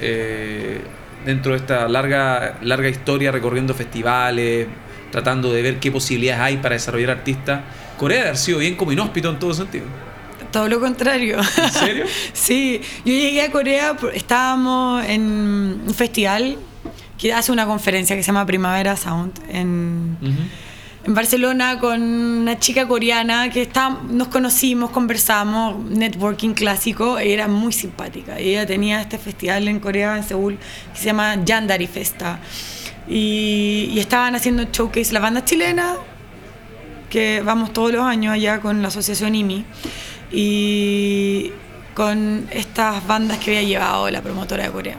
Eh, 0.01 0.81
dentro 1.25 1.53
de 1.53 1.57
esta 1.57 1.87
larga, 1.87 2.57
larga 2.61 2.89
historia 2.89 3.31
recorriendo 3.31 3.73
festivales, 3.73 4.67
tratando 5.11 5.51
de 5.51 5.61
ver 5.61 5.79
qué 5.79 5.91
posibilidades 5.91 6.41
hay 6.41 6.57
para 6.57 6.75
desarrollar 6.75 7.11
artistas. 7.11 7.61
Corea 7.97 8.23
haber 8.23 8.37
sido 8.37 8.59
bien 8.59 8.75
como 8.75 8.91
inhóspito 8.91 9.29
en 9.29 9.39
todo 9.39 9.53
sentido. 9.53 9.85
Todo 10.51 10.67
lo 10.67 10.79
contrario. 10.79 11.39
¿En 11.39 11.71
serio? 11.71 12.05
sí, 12.33 12.81
yo 13.03 13.13
llegué 13.13 13.41
a 13.41 13.51
Corea, 13.51 13.95
estábamos 14.13 15.03
en 15.05 15.81
un 15.85 15.93
festival 15.93 16.57
que 17.17 17.33
hace 17.33 17.51
una 17.51 17.65
conferencia 17.65 18.15
que 18.15 18.23
se 18.23 18.27
llama 18.27 18.45
Primavera 18.45 18.95
Sound 18.95 19.39
en 19.49 20.17
en 21.05 21.13
Barcelona 21.13 21.79
con 21.79 22.01
una 22.01 22.57
chica 22.57 22.87
coreana 22.87 23.51
que 23.51 23.61
está, 23.61 23.89
nos 24.09 24.27
conocimos, 24.29 24.89
conversamos, 24.89 25.83
networking 25.85 26.53
clásico, 26.55 27.19
era 27.19 27.47
muy 27.47 27.73
simpática. 27.73 28.39
ella 28.39 28.65
tenía 28.65 29.01
este 29.01 29.19
festival 29.19 29.67
en 29.67 29.79
Corea, 29.79 30.17
en 30.17 30.23
Seúl, 30.23 30.57
que 30.93 30.99
se 30.99 31.05
llama 31.05 31.43
Yandari 31.45 31.85
Festa. 31.85 32.39
Y, 33.07 33.91
y 33.93 33.99
estaban 33.99 34.33
haciendo 34.33 34.63
showcase 34.71 35.13
la 35.13 35.19
banda 35.19 35.45
chilena, 35.45 35.95
que 37.07 37.43
vamos 37.45 37.71
todos 37.71 37.91
los 37.91 38.01
años 38.01 38.33
allá 38.33 38.59
con 38.59 38.81
la 38.81 38.87
asociación 38.87 39.35
IMI, 39.35 39.63
y 40.31 41.51
con 41.93 42.47
estas 42.49 43.05
bandas 43.05 43.37
que 43.37 43.51
había 43.51 43.67
llevado 43.67 44.09
la 44.09 44.23
promotora 44.23 44.63
de 44.63 44.71
Corea. 44.71 44.97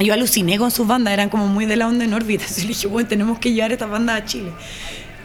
Yo 0.00 0.14
aluciné 0.14 0.56
con 0.56 0.70
sus 0.70 0.86
bandas, 0.86 1.12
eran 1.12 1.28
como 1.28 1.48
muy 1.48 1.66
de 1.66 1.76
la 1.76 1.86
onda 1.86 2.06
en 2.06 2.14
órbita. 2.14 2.44
Entonces 2.44 2.64
le 2.64 2.68
dije, 2.68 2.86
bueno, 2.86 3.06
tenemos 3.06 3.38
que 3.38 3.52
llevar 3.52 3.72
estas 3.72 3.90
bandas 3.90 4.22
a 4.22 4.24
Chile. 4.24 4.52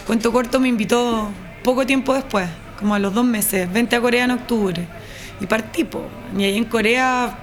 Cuento 0.06 0.32
corto 0.32 0.60
me 0.60 0.68
invitó 0.68 1.30
poco 1.64 1.86
tiempo 1.86 2.14
después, 2.14 2.48
como 2.80 2.96
a 2.96 3.00
los 3.00 3.14
dos 3.14 3.26
meses, 3.26 3.72
vente 3.72 3.96
a 3.96 4.02
Corea 4.02 4.26
en 4.26 4.32
octubre. 4.32 4.86
Y 5.40 5.46
partí, 5.46 5.88
Y 6.38 6.44
ahí 6.44 6.58
en 6.58 6.66
Corea 6.66 7.38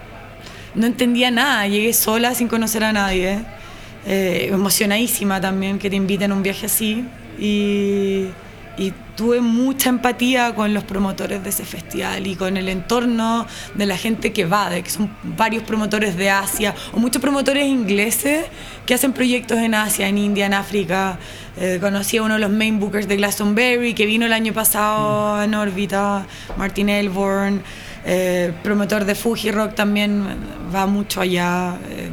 no 0.75 0.87
entendía 0.87 1.31
nada, 1.31 1.67
llegué 1.67 1.93
sola 1.93 2.35
sin 2.35 2.49
conocer 2.49 2.85
a 2.85 2.93
nadie. 2.93 3.41
Eh, 4.07 4.49
emocionadísima 4.51 5.41
también 5.41 5.79
que 5.79 5.91
te 5.91 5.97
inviten 5.97 6.33
a 6.33 6.35
un 6.35 6.43
viaje 6.43 6.67
así. 6.67 7.05
Y 7.39 8.29
y 8.81 8.93
tuve 9.21 9.43
mucha 9.43 9.91
empatía 9.91 10.55
con 10.55 10.73
los 10.73 10.83
promotores 10.83 11.45
de 11.45 11.51
ese 11.51 11.67
festival 11.67 12.27
y 12.27 12.37
con 12.37 12.57
el 12.57 12.71
entorno 12.71 13.47
de 13.75 13.85
la 13.85 13.99
gente 13.99 14.33
que 14.33 14.47
va, 14.47 14.71
de 14.71 14.83
que 14.83 14.89
son 14.89 15.15
varios 15.23 15.63
promotores 15.63 16.17
de 16.17 16.31
Asia 16.31 16.75
o 16.95 16.99
muchos 16.99 17.21
promotores 17.21 17.67
ingleses 17.67 18.47
que 18.87 18.95
hacen 18.95 19.13
proyectos 19.13 19.59
en 19.59 19.75
Asia, 19.75 20.09
en 20.09 20.17
India, 20.17 20.47
en 20.47 20.55
África. 20.55 21.19
Eh, 21.59 21.77
conocí 21.83 22.17
a 22.17 22.23
uno 22.23 22.35
de 22.35 22.41
los 22.41 22.51
main 22.51 22.81
bookers 22.81 23.09
de 23.09 23.17
Glastonbury 23.17 23.93
que 23.93 24.07
vino 24.07 24.25
el 24.25 24.33
año 24.33 24.55
pasado 24.55 25.43
en 25.43 25.55
órbita, 25.55 26.25
Martin 26.57 26.89
Elborn, 26.89 27.63
eh, 28.07 28.55
promotor 28.63 29.05
de 29.05 29.15
Fuji 29.15 29.51
Rock 29.51 29.75
también 29.75 30.25
va 30.75 30.87
mucho 30.87 31.21
allá. 31.21 31.79
Eh, 31.91 32.09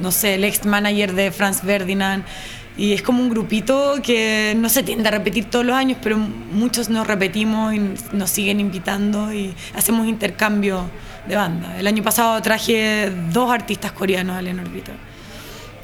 no 0.00 0.12
sé, 0.12 0.36
el 0.36 0.44
ex 0.44 0.64
manager 0.64 1.12
de 1.12 1.32
Franz 1.32 1.62
Ferdinand. 1.62 2.24
Y 2.76 2.92
es 2.92 3.02
como 3.02 3.22
un 3.22 3.30
grupito 3.30 3.94
que 4.02 4.54
no 4.56 4.68
se 4.68 4.82
tiende 4.82 5.08
a 5.08 5.12
repetir 5.12 5.44
todos 5.44 5.64
los 5.64 5.76
años, 5.76 5.98
pero 6.02 6.18
muchos 6.18 6.88
nos 6.88 7.06
repetimos 7.06 7.72
y 7.72 7.80
nos 8.12 8.30
siguen 8.30 8.58
invitando 8.58 9.32
y 9.32 9.54
hacemos 9.74 10.08
intercambio 10.08 10.84
de 11.28 11.36
banda. 11.36 11.78
El 11.78 11.86
año 11.86 12.02
pasado 12.02 12.40
traje 12.42 13.12
dos 13.32 13.50
artistas 13.52 13.92
coreanos 13.92 14.36
al 14.36 14.48
Enorbita. 14.48 14.92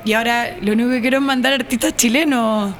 Y 0.04 0.14
ahora 0.14 0.56
lo 0.60 0.72
único 0.72 0.90
que 0.90 1.00
quiero 1.00 1.18
es 1.18 1.22
mandar 1.22 1.52
artistas 1.52 1.94
chilenos. 1.94 2.74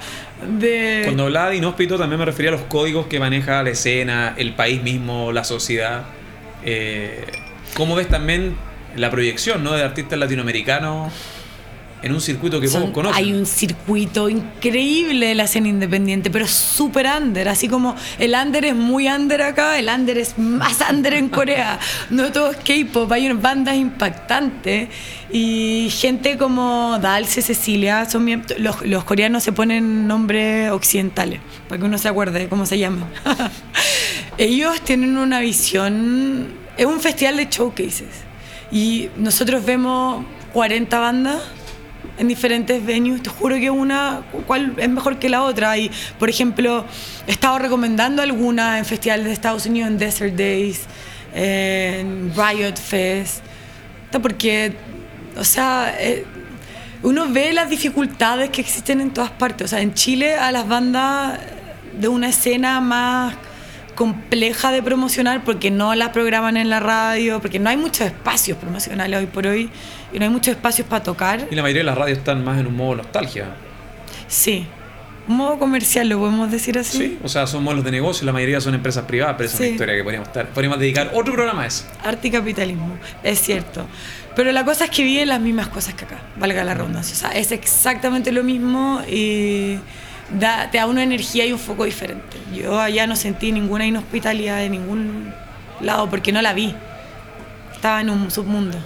De... 0.59 1.03
Cuando 1.05 1.25
hablaba 1.25 1.51
de 1.51 1.57
inhóspito 1.57 1.97
también 1.97 2.19
me 2.19 2.25
refería 2.25 2.51
a 2.51 2.55
los 2.55 2.63
códigos 2.63 3.07
que 3.07 3.21
maneja 3.21 3.63
la 3.63 3.71
escena, 3.71 4.35
el 4.37 4.55
país 4.55 4.83
mismo, 4.83 5.31
la 5.31 5.45
sociedad. 5.45 6.05
Eh, 6.65 7.27
¿Cómo 7.75 7.95
ves 7.95 8.09
también 8.09 8.57
la 8.97 9.09
proyección 9.11 9.63
¿no? 9.63 9.73
de 9.73 9.85
artistas 9.85 10.19
latinoamericanos 10.19 11.13
en 12.03 12.13
un 12.13 12.21
circuito 12.21 12.61
que 12.61 12.69
vos 12.69 12.91
conoces. 12.91 13.17
Hay 13.17 13.33
un 13.33 13.47
circuito 13.47 14.29
increíble 14.29 15.27
de 15.27 15.35
la 15.35 15.45
escena 15.45 15.69
independiente, 15.69 16.31
pero 16.31 16.47
súper 16.47 17.07
under. 17.07 17.49
Así 17.49 17.69
como 17.69 17.95
el 18.19 18.35
under 18.35 18.65
es 18.65 18.75
muy 18.75 19.09
under 19.09 19.43
acá, 19.43 19.79
el 19.79 19.89
under 19.89 20.19
es 20.19 20.39
más 20.39 20.79
under 20.91 21.15
en 21.15 21.29
Corea. 21.29 21.79
No 22.11 22.33
todo 22.33 22.51
es 22.51 22.57
K-pop, 22.59 23.11
hay 23.13 23.27
unas 23.27 23.43
bandas 23.43 23.77
impactantes. 23.77 24.89
Y 25.33 25.91
gente 25.91 26.37
como 26.37 26.99
Dalce, 27.01 27.43
Cecilia, 27.43 28.09
son 28.09 28.45
los, 28.59 28.85
los 28.85 29.05
coreanos 29.05 29.45
se 29.45 29.53
ponen 29.53 30.09
nombres 30.09 30.71
occidentales, 30.73 31.41
para 31.69 31.79
que 31.79 31.87
uno 31.87 31.99
se 31.99 32.09
acuerde 32.09 32.41
de 32.41 32.49
cómo 32.49 32.67
se 32.67 32.79
llaman. 32.79 33.05
Ellos 34.39 34.81
tienen 34.81 35.17
una 35.17 35.41
visión. 35.41 36.49
Es 36.77 36.87
un 36.87 37.01
festival 37.01 37.37
de 37.37 37.47
showcases. 37.51 38.25
Y 38.73 39.11
nosotros 39.17 39.65
vemos 39.65 40.25
40 40.53 40.99
bandas 40.99 41.43
en 42.21 42.29
diferentes 42.29 42.85
venues. 42.85 43.23
Te 43.23 43.31
juro 43.31 43.57
que 43.57 43.71
una 43.71 44.23
cuál 44.47 44.75
es 44.77 44.89
mejor 44.89 45.19
que 45.19 45.29
la 45.31 45.43
otra. 45.43 45.77
Y, 45.79 45.91
por 46.19 46.29
ejemplo, 46.29 46.85
he 47.27 47.33
estado 47.33 47.59
recomendando 47.59 48.21
alguna 48.21 48.79
en 48.79 48.85
festivales 48.85 49.25
de 49.25 49.33
Estados 49.33 49.65
Unidos, 49.65 49.91
en 49.91 49.99
Desert 49.99 50.37
Days, 50.37 50.83
en 51.35 52.31
Riot 52.37 52.77
Fest. 52.77 53.43
Porque, 54.23 54.75
o 55.37 55.45
sea, 55.45 55.95
eh, 55.99 56.27
uno 57.03 57.27
ve 57.31 57.55
las 57.55 57.71
dificultades 57.71 58.51
que 58.51 58.61
existen 58.61 59.01
en 59.01 59.13
todas 59.13 59.31
partes. 59.31 59.65
O 59.65 59.69
sea, 59.69 59.81
en 59.81 59.95
Chile 59.95 60.35
a 60.35 60.53
las 60.53 60.69
bandas 60.69 61.41
de 61.99 62.09
una 62.09 62.29
escena 62.29 62.81
más 62.81 63.35
compleja 63.95 64.73
de 64.73 64.83
promocionar 64.83 65.43
porque 65.43 65.71
no 65.71 65.95
las 65.95 66.11
programan 66.11 66.59
en 66.59 66.69
la 66.69 66.81
radio, 66.81 67.41
porque 67.41 67.59
no 67.59 67.71
hay 67.71 67.77
muchos 67.79 68.07
espacios 68.07 68.59
promocionales 68.59 69.21
hoy 69.21 69.27
por 69.27 69.47
hoy 69.47 69.71
y 70.13 70.19
no 70.19 70.25
hay 70.25 70.31
muchos 70.31 70.55
espacios 70.55 70.87
para 70.87 71.03
tocar. 71.03 71.47
Y 71.51 71.55
la 71.55 71.63
mayoría 71.63 71.81
de 71.81 71.87
las 71.87 71.99
radios 71.99 72.19
están 72.19 72.45
más 72.45 72.59
en 72.59 72.67
un 72.67 72.77
modo 72.77 72.97
nostalgia. 72.97 73.49
Sí, 74.27 74.67
un 75.29 75.37
modo 75.37 75.59
comercial, 75.59 76.09
lo 76.09 76.19
podemos 76.19 76.51
decir 76.51 76.79
así. 76.79 76.99
Sí, 76.99 77.19
o 77.23 77.29
sea, 77.29 77.47
son 77.47 77.63
modelos 77.63 77.85
de 77.85 77.93
negocio, 77.93 78.27
la 78.27 78.33
mayoría 78.33 78.61
son 78.61 78.75
empresas 78.75 79.05
privadas, 79.05 79.37
pero 79.39 79.49
es 79.49 79.55
una 79.55 79.69
historia 79.69 79.95
que 79.95 80.03
podríamos, 80.03 80.29
estar, 80.29 80.49
podríamos 80.49 80.79
dedicar 80.81 81.11
otro 81.15 81.33
programa 81.35 81.63
a 81.63 81.67
eso. 81.67 81.85
Arte 82.03 82.29
y 82.29 82.31
capitalismo, 82.31 82.99
es 83.23 83.41
cierto. 83.41 83.87
Pero 84.35 84.53
la 84.53 84.65
cosa 84.65 84.87
es 84.87 84.91
que 84.91 85.05
viven 85.05 85.29
las 85.29 85.41
mismas 85.41 85.69
cosas 85.69 85.95
que 85.95 86.05
acá, 86.05 86.19
valga 86.37 86.65
la 86.65 86.75
redundancia. 86.75 87.15
O 87.15 87.19
sea, 87.19 87.39
es 87.39 87.53
exactamente 87.53 88.33
lo 88.33 88.43
mismo 88.43 89.03
y 89.09 89.79
da, 90.39 90.71
te 90.71 90.79
da 90.79 90.87
una 90.87 91.03
energía 91.03 91.47
y 91.47 91.53
un 91.53 91.59
foco 91.59 91.85
diferente. 91.85 92.37
Yo 92.55 92.81
allá 92.81 93.07
no 93.07 93.17
sentí 93.17 93.53
ninguna 93.53 93.87
inhospitalidad 93.87 94.59
de 94.59 94.69
ningún 94.69 95.33
lado 95.81 96.09
porque 96.09 96.33
no 96.33 96.43
la 96.43 96.55
vi. 96.55 96.75
Estaba 97.73 98.01
en 98.01 98.11
un 98.11 98.31
submundo. 98.31 98.79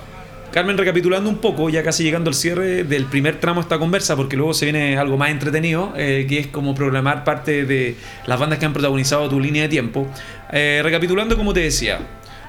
Carmen, 0.55 0.79
recapitulando 0.79 1.29
un 1.29 1.38
poco, 1.38 1.69
ya 1.69 1.83
casi 1.83 2.05
llegando 2.05 2.31
al 2.31 2.35
cierre 2.37 2.85
del 2.85 3.07
primer 3.07 3.40
tramo 3.40 3.59
de 3.61 3.62
esta 3.62 3.77
conversa, 3.81 4.14
porque 4.14 4.37
luego 4.37 4.55
se 4.55 4.67
viene 4.67 4.97
algo 4.97 5.17
más 5.17 5.31
entretenido, 5.31 5.93
eh, 5.97 6.27
que 6.29 6.38
es 6.38 6.47
como 6.47 6.77
programar 6.77 7.25
parte 7.25 7.64
de 7.64 7.97
las 8.27 8.38
bandas 8.38 8.61
que 8.61 8.64
han 8.64 8.73
protagonizado 8.73 9.29
tu 9.29 9.40
línea 9.40 9.64
de 9.64 9.69
tiempo. 9.69 10.07
Eh, 10.53 10.81
recapitulando, 10.85 11.37
como 11.37 11.53
te 11.53 11.59
decía, 11.59 11.99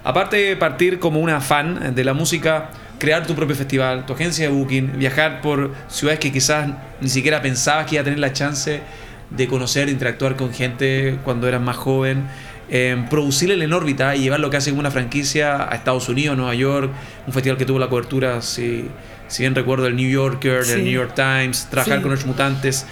aparte 0.03 0.37
de 0.37 0.55
partir 0.55 0.99
como 0.99 1.19
una 1.19 1.41
fan 1.41 1.95
de 1.95 2.03
la 2.03 2.13
música, 2.13 2.69
crear 2.99 3.25
tu 3.25 3.33
propio 3.33 3.55
festival, 3.55 4.05
tu 4.05 4.13
agencia 4.13 4.47
de 4.47 4.53
booking, 4.53 4.99
viajar 4.99 5.41
por 5.41 5.73
ciudades 5.87 6.19
que 6.19 6.31
quizás 6.31 6.69
ni 7.01 7.09
siquiera 7.09 7.41
pensabas 7.41 7.87
que 7.87 7.95
iba 7.95 8.01
a 8.01 8.03
tener 8.03 8.19
la 8.19 8.33
chance 8.33 8.81
de 9.31 9.47
conocer, 9.47 9.87
de 9.87 9.93
interactuar 9.93 10.35
con 10.35 10.53
gente 10.53 11.17
cuando 11.23 11.47
eras 11.47 11.59
más 11.59 11.75
joven 11.75 12.25
eh, 12.69 13.05
producir 13.09 13.51
en 13.51 13.73
órbita 13.73 14.15
y 14.15 14.21
llevar 14.21 14.39
lo 14.39 14.49
que 14.49 14.57
hace 14.57 14.71
una 14.71 14.91
franquicia 14.91 15.69
a 15.69 15.75
Estados 15.75 16.09
Unidos, 16.09 16.35
Nueva 16.35 16.55
York, 16.55 16.91
un 17.27 17.33
festival 17.33 17.57
que 17.57 17.65
tuvo 17.65 17.79
la 17.79 17.89
cobertura, 17.89 18.41
si, 18.41 18.87
si 19.27 19.43
bien 19.43 19.53
recuerdo, 19.53 19.87
el 19.87 19.95
New 19.95 20.09
Yorker, 20.09 20.63
el 20.69 20.83
New 20.83 20.93
York 20.93 21.13
Times, 21.15 21.67
trabajar 21.69 22.01
con 22.01 22.11
los 22.11 22.25
mutantes. 22.25 22.85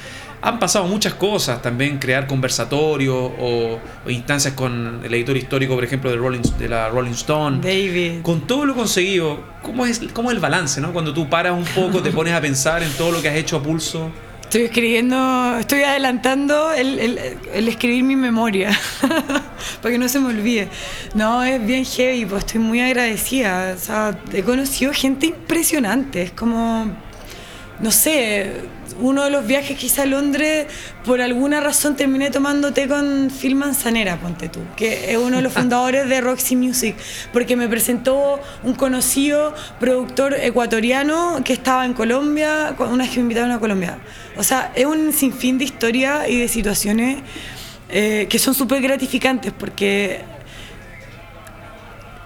Han 0.46 0.60
pasado 0.60 0.86
muchas 0.88 1.14
cosas, 1.14 1.62
también 1.62 2.00
crear 2.00 2.28
conversatorios 2.28 3.32
o, 3.40 3.80
instancias 4.08 4.54
con 4.54 5.00
el 5.02 5.14
editor 5.14 5.38
histórico, 5.38 5.74
por 5.74 5.86
ejemplo, 5.86 6.12
de, 6.12 6.18
Rolling, 6.18 6.42
de 6.60 6.68
la 6.68 6.90
Rolling 6.90 7.14
Stone. 7.14 7.62
David. 7.62 8.22
Con 8.24 8.46
todo 8.46 8.66
lo 8.66 8.76
conseguido, 8.76 9.42
¿cómo 9.62 9.86
es, 9.86 10.02
¿cómo 10.12 10.32
es 10.32 10.36
el 10.36 10.42
balance? 10.42 10.82
¿no? 10.82 10.92
Cuando 10.92 11.14
tú 11.14 11.30
paras 11.30 11.54
un 11.54 11.64
poco, 11.64 12.02
te 12.02 12.12
pones 12.12 12.34
a 12.34 12.42
pensar 12.42 12.84
en 12.84 12.92
todo 12.92 13.14
lo 13.14 13.22
que 13.22 13.30
has 13.30 13.38
hecho 13.38 13.56
a 13.56 13.64
pulso. 13.64 14.12
Estoy 14.54 14.66
escribiendo, 14.66 15.58
estoy 15.58 15.82
adelantando 15.82 16.72
el, 16.74 17.18
escribir 17.68 18.04
mi 18.04 18.16
memoria, 18.16 18.70
para 19.82 19.92
que 19.92 19.98
no 19.98 20.08
se 20.08 20.20
me 20.20 20.28
olvide. 20.28 20.68
No, 21.16 21.44
es 21.44 21.66
bien 21.66 21.84
heavy, 21.84 22.28
pues 22.28 22.46
estoy 22.46 22.62
muy 22.62 22.80
agradecida. 22.80 23.76
He 24.32 24.44
conocido 24.44 24.94
gente 24.94 25.26
impresionante, 25.26 26.22
es 26.22 26.32
como, 26.34 26.86
no 27.80 27.90
sé, 27.90 28.62
uno 29.00 29.24
de 29.24 29.30
los 29.30 29.46
viajes 29.46 29.78
que 29.78 29.86
hice 29.86 30.02
a 30.02 30.06
Londres, 30.06 30.68
por 31.06 31.22
alguna 31.22 31.60
razón 31.60 31.96
terminé 31.96 32.32
tomando 32.32 32.74
té 32.74 32.88
con 32.88 33.30
Phil 33.30 33.56
Manzanera, 33.56 34.20
ponte 34.20 34.50
tú, 34.50 34.60
que 34.76 35.12
es 35.12 35.18
uno 35.18 35.38
de 35.38 35.42
los 35.44 35.54
fundadores 35.60 36.08
de 36.08 36.22
Roxy 36.22 36.56
Music, 36.56 36.96
porque 37.32 37.56
me 37.56 37.68
presentó 37.68 38.40
un 38.64 38.74
conocido 38.76 39.54
productor 39.80 40.34
ecuatoriano 40.34 41.42
que 41.44 41.54
estaba 41.54 41.86
en 41.86 41.94
Colombia, 41.94 42.76
una 42.80 43.04
vez 43.04 43.10
que 43.12 43.18
me 43.18 43.24
invitaron 43.24 43.52
a 43.52 43.60
Colombia. 43.60 44.00
O 44.38 44.44
sea, 44.44 44.72
es 44.76 44.86
un 44.86 45.14
sinfín 45.14 45.58
de 45.58 45.66
historias 45.66 46.28
y 46.30 46.40
de 46.40 46.48
situaciones 46.48 47.20
eh, 47.90 48.28
que 48.30 48.40
son 48.40 48.54
súper 48.54 48.82
gratificantes, 48.82 49.52
porque 49.52 50.22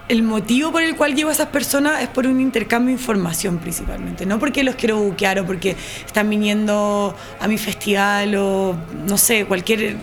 el 0.08 0.22
motivo 0.22 0.72
por 0.72 0.82
el 0.82 0.96
cual 0.96 1.14
llevo 1.14 1.30
a 1.30 1.32
esas 1.32 1.48
personas 1.48 2.02
es 2.02 2.08
por 2.08 2.26
un 2.26 2.40
intercambio 2.40 2.88
de 2.88 3.00
información 3.00 3.58
principalmente, 3.58 4.24
no 4.26 4.38
porque 4.38 4.64
los 4.64 4.74
quiero 4.74 4.98
buquear 4.98 5.38
o 5.40 5.46
porque 5.46 5.76
están 6.06 6.30
viniendo 6.30 7.14
a 7.38 7.48
mi 7.48 7.58
festival 7.58 8.34
o 8.36 8.74
no 9.06 9.18
sé, 9.18 9.44
cualquier 9.44 9.96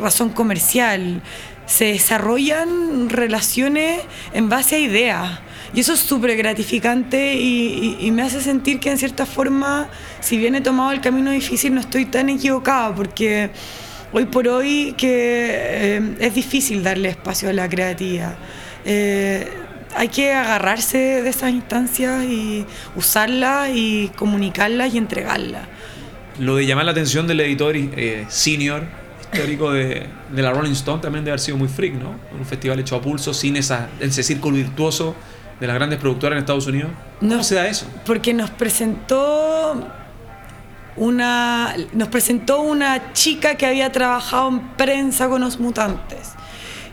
razón 0.00 0.30
comercial. 0.30 1.22
Se 1.66 1.84
desarrollan 1.86 3.10
relaciones 3.10 4.00
en 4.32 4.48
base 4.48 4.76
a 4.76 4.78
ideas. 4.80 5.40
Y 5.72 5.80
eso 5.80 5.92
es 5.92 6.00
súper 6.00 6.36
gratificante 6.36 7.34
y, 7.36 8.10
me 8.10 8.22
hace 8.22 8.40
sentir 8.40 8.80
que 8.80 8.90
en 8.90 8.98
cierta 8.98 9.24
forma, 9.24 9.88
si 10.18 10.36
bien 10.36 10.56
he 10.56 10.60
tomado 10.60 10.90
el 10.90 11.00
camino 11.00 11.30
difícil, 11.30 11.72
no 11.72 11.80
estoy 11.80 12.06
tan 12.06 12.28
equivocada 12.28 12.92
porque 12.92 13.50
hoy 14.12 14.24
por 14.24 14.48
hoy 14.48 14.94
que 14.96 15.46
eh, 15.48 16.16
es 16.18 16.34
difícil 16.34 16.82
darle 16.82 17.10
espacio 17.10 17.50
a 17.50 17.52
la 17.52 17.68
creatividad. 17.68 18.34
Eh, 18.84 19.48
hay 19.94 20.08
que 20.08 20.32
agarrarse 20.32 20.98
de 21.22 21.28
esas 21.28 21.50
instancias 21.50 22.24
y 22.24 22.64
usarlas 22.96 23.70
y 23.74 24.10
comunicarlas 24.16 24.94
y 24.94 24.98
entregarlas. 24.98 25.62
Lo 26.38 26.56
de 26.56 26.66
llamar 26.66 26.84
la 26.84 26.92
atención 26.92 27.26
del 27.26 27.40
editor 27.40 27.76
eh, 27.76 28.26
senior 28.28 28.84
histórico 29.32 29.72
de, 29.72 30.06
de, 30.30 30.42
la 30.42 30.52
Rolling 30.52 30.72
Stone 30.72 31.02
también 31.02 31.24
debe 31.24 31.32
haber 31.32 31.40
sido 31.40 31.56
muy 31.56 31.68
freak, 31.68 31.94
¿no? 31.94 32.14
Un 32.36 32.44
festival 32.44 32.78
hecho 32.80 32.96
a 32.96 33.00
pulso, 33.00 33.34
sin 33.34 33.56
esa, 33.56 33.88
ese 34.00 34.22
círculo 34.22 34.56
virtuoso 34.56 35.14
de 35.60 35.66
las 35.66 35.76
grandes 35.76 35.98
productoras 35.98 36.36
en 36.36 36.38
Estados 36.40 36.66
Unidos. 36.66 36.90
¿Cómo 37.20 37.34
no, 37.34 37.44
se 37.44 37.54
da 37.54 37.68
eso? 37.68 37.86
Porque 38.06 38.32
nos 38.32 38.50
presentó 38.50 39.86
una, 40.96 41.76
nos 41.92 42.08
presentó 42.08 42.60
una 42.62 43.12
chica 43.12 43.56
que 43.56 43.66
había 43.66 43.92
trabajado 43.92 44.48
en 44.48 44.60
prensa 44.70 45.28
con 45.28 45.42
los 45.42 45.60
mutantes 45.60 46.34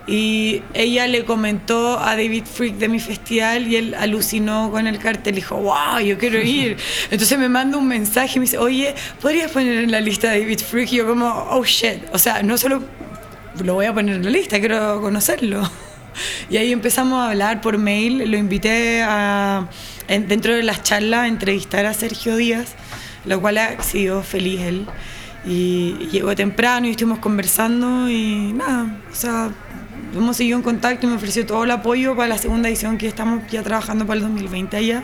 y 0.08 0.63
ella 0.74 1.06
le 1.06 1.26
comentó 1.26 2.00
a 2.00 2.15
David 2.15 2.46
Freak 2.46 2.76
de 2.76 2.88
mi 2.88 3.00
festival 3.02 3.67
y 3.67 3.76
él 3.76 3.93
alucinó 3.93 4.72
con 4.72 4.88
el 4.88 5.00
cartel. 5.00 5.36
Dijo, 5.36 5.58
wow, 5.58 6.00
yo 6.00 6.17
quiero 6.17 6.41
ir. 6.41 6.78
Entonces 7.12 7.38
me 7.38 7.50
manda 7.50 7.78
un 7.78 7.89
mensaje 7.89 8.38
y 8.38 8.39
me 8.39 8.46
dice, 8.46 8.58
oye, 8.58 8.96
¿podrías 9.22 9.52
poner 9.52 9.80
en 9.80 9.91
la 9.91 10.00
lista 10.00 10.30
David 10.30 10.60
Freak? 10.60 10.93
Y 10.93 10.96
yo 10.98 11.08
como, 11.08 11.28
oh 11.28 11.63
shit. 11.65 12.04
O 12.13 12.17
sea, 12.17 12.41
no 12.41 12.58
solo 12.58 12.82
lo 13.62 13.74
voy 13.74 13.86
a 13.86 13.93
poner 13.93 14.15
en 14.15 14.24
la 14.24 14.32
lista, 14.32 14.60
quiero 14.60 15.02
conocerlo. 15.02 15.70
Y 16.50 16.58
ahí 16.58 16.72
empezamos 16.72 17.20
a 17.20 17.30
hablar 17.30 17.62
por 17.62 17.78
mail. 17.78 18.32
Lo 18.32 18.38
invité 18.38 19.04
a, 19.04 19.67
dentro 20.08 20.56
de 20.56 20.63
las 20.63 20.82
charlas, 20.82 21.20
a 21.20 21.28
entrevistar 21.28 21.86
a 21.86 21.93
Sergio 21.93 22.36
Díaz, 22.36 22.74
lo 23.26 23.39
cual 23.39 23.60
ha 23.60 23.84
sido 23.84 24.24
feliz 24.24 24.62
él. 24.62 24.88
Y 25.46 26.08
llegó 26.12 26.36
temprano 26.36 26.88
y 26.88 26.91
estuvimos 26.91 27.20
conversando 27.20 28.10
y 28.10 28.52
nada, 28.52 28.98
o 29.12 29.15
sea, 29.15 29.52
hemos 30.13 30.38
seguido 30.38 30.58
en 30.58 30.63
contacto 30.63 31.06
y 31.06 31.10
me 31.10 31.15
ofreció 31.15 31.46
todo 31.46 31.63
el 31.63 31.72
apoyo 31.72 32.15
para 32.15 32.30
la 32.30 32.38
segunda 32.38 32.70
edición 32.70 32.98
que 32.98 33.08
estamos 33.08 33.43
ya 33.50 33.63
trabajando 33.63 34.06
para 34.06 34.17
el 34.17 34.24
2020 34.24 34.78
allá. 34.78 35.04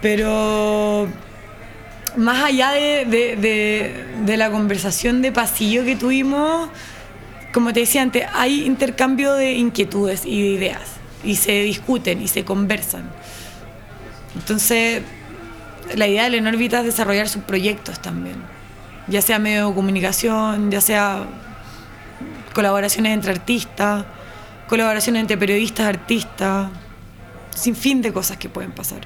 Pero 0.00 1.08
más 2.16 2.44
allá 2.44 2.70
de, 2.72 4.06
de, 4.24 4.36
la 4.36 4.50
conversación 4.50 5.22
de 5.22 5.32
pasillo 5.32 5.84
que 5.84 5.96
tuvimos, 5.96 6.68
como 7.52 7.72
te 7.72 7.80
decía 7.80 8.02
antes, 8.02 8.24
hay 8.34 8.64
intercambio 8.64 9.34
de 9.34 9.54
inquietudes 9.54 10.24
y 10.24 10.42
de 10.42 10.48
ideas, 10.48 10.82
y 11.22 11.36
se 11.36 11.62
discuten 11.62 12.22
y 12.22 12.28
se 12.28 12.44
conversan. 12.44 13.10
Entonces, 14.34 15.02
la 15.94 16.06
idea 16.06 16.24
de 16.24 16.30
Lenórbita 16.30 16.80
es 16.80 16.86
desarrollar 16.86 17.28
sus 17.28 17.42
proyectos 17.42 18.00
también, 18.00 18.36
ya 19.08 19.22
sea 19.22 19.38
medio 19.38 19.68
de 19.68 19.74
comunicación, 19.74 20.70
ya 20.70 20.80
sea 20.80 21.26
colaboraciones 22.52 23.12
entre 23.12 23.32
artistas, 23.32 24.04
colaboraciones 24.68 25.20
entre 25.20 25.36
periodistas, 25.36 25.86
artistas, 25.86 26.68
sin 27.54 27.76
fin 27.76 28.02
de 28.02 28.12
cosas 28.12 28.36
que 28.36 28.48
pueden 28.48 28.72
pasar. 28.72 29.00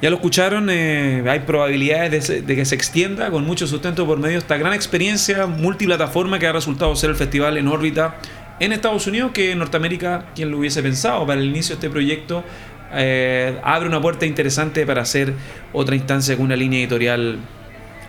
Ya 0.00 0.10
lo 0.10 0.16
escucharon, 0.16 0.68
eh, 0.70 1.24
hay 1.28 1.40
probabilidades 1.40 2.28
de, 2.28 2.56
que 2.56 2.64
se 2.64 2.76
extienda 2.76 3.30
con 3.30 3.44
mucho 3.44 3.66
sustento 3.66 4.06
por 4.06 4.18
medio 4.18 4.34
de 4.34 4.38
esta 4.38 4.56
gran 4.56 4.72
experiencia 4.72 5.46
multiplataforma 5.46 6.38
que 6.38 6.46
ha 6.46 6.52
resultado 6.52 6.94
ser 6.94 7.10
el 7.10 7.16
festival 7.16 7.56
en 7.56 7.66
órbita 7.66 8.14
en 8.60 8.72
Estados 8.72 9.08
Unidos, 9.08 9.32
que 9.32 9.52
en 9.52 9.58
Norteamérica, 9.58 10.26
quien 10.36 10.52
lo 10.52 10.58
hubiese 10.58 10.82
pensado 10.82 11.26
para 11.26 11.40
el 11.40 11.48
inicio 11.48 11.74
de 11.74 11.80
este 11.80 11.90
proyecto, 11.90 12.44
eh, 12.92 13.58
abre 13.64 13.88
una 13.88 14.00
puerta 14.00 14.24
interesante 14.24 14.86
para 14.86 15.02
hacer 15.02 15.34
otra 15.72 15.96
instancia 15.96 16.36
con 16.36 16.46
una 16.46 16.56
línea 16.56 16.78
editorial 16.78 17.38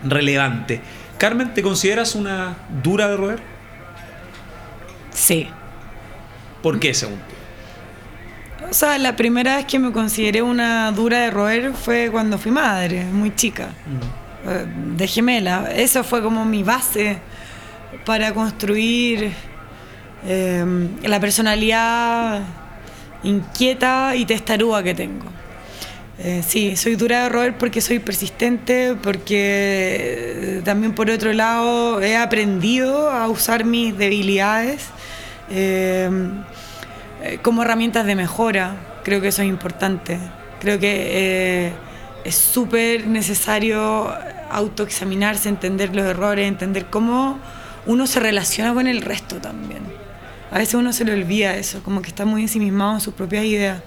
relevante. 0.03 0.81
Carmen, 1.17 1.53
¿te 1.55 1.63
consideras 1.63 2.13
una 2.13 2.55
dura 2.83 3.09
de 3.09 3.17
roer? 3.17 3.58
Sí. 5.19 5.47
¿Por 6.63 6.79
qué, 6.79 6.93
según 6.93 7.19
O 8.69 8.73
sea, 8.73 8.97
la 8.97 9.15
primera 9.15 9.57
vez 9.57 9.65
que 9.65 9.77
me 9.77 9.91
consideré 9.91 10.41
una 10.41 10.91
dura 10.93 11.19
de 11.19 11.29
roer 11.29 11.73
fue 11.73 12.09
cuando 12.09 12.37
fui 12.37 12.51
madre, 12.51 13.03
muy 13.03 13.35
chica, 13.35 13.67
mm. 13.67 14.49
eh, 14.49 14.65
de 14.95 15.07
gemela. 15.07 15.71
Eso 15.75 16.03
fue 16.05 16.23
como 16.23 16.45
mi 16.45 16.63
base 16.63 17.17
para 18.05 18.33
construir 18.33 19.33
em, 20.25 20.89
la 21.03 21.19
personalidad 21.19 22.41
inquieta 23.23 24.15
y 24.15 24.25
testaruda 24.25 24.81
que 24.81 24.93
tengo. 24.95 25.25
Eh, 26.17 26.43
sí, 26.47 26.77
soy 26.77 26.95
dura 26.95 27.23
de 27.23 27.29
roer 27.29 27.57
porque 27.57 27.81
soy 27.81 27.99
persistente, 27.99 28.95
porque 29.01 30.59
eh, 30.59 30.61
también 30.63 30.93
por 30.93 31.09
otro 31.09 31.33
lado 31.33 32.01
he 32.01 32.15
aprendido 32.15 33.09
a 33.11 33.27
usar 33.27 33.65
mis 33.65 33.97
debilidades 33.97 34.87
eh, 35.49 36.09
como 37.41 37.63
herramientas 37.63 38.05
de 38.05 38.15
mejora. 38.15 38.75
Creo 39.03 39.21
que 39.21 39.29
eso 39.29 39.41
es 39.41 39.47
importante. 39.47 40.19
Creo 40.59 40.79
que 40.79 41.73
es 42.23 42.35
súper 42.35 43.07
necesario 43.07 44.13
autoexaminarse, 44.49 45.49
entender 45.49 45.95
los 45.95 46.05
errores, 46.05 46.47
entender 46.47 46.87
cómo 46.87 47.39
uno 47.85 48.07
se 48.07 48.19
relaciona 48.19 48.73
con 48.73 48.87
el 48.87 49.01
resto 49.01 49.37
también. 49.37 49.81
A 50.51 50.57
veces 50.57 50.75
uno 50.75 50.93
se 50.93 51.05
le 51.05 51.13
olvida 51.13 51.55
eso, 51.55 51.81
como 51.83 52.01
que 52.01 52.09
está 52.09 52.25
muy 52.25 52.41
ensimismado 52.41 52.95
en 52.95 53.01
sus 53.01 53.13
propias 53.13 53.45
ideas. 53.45 53.81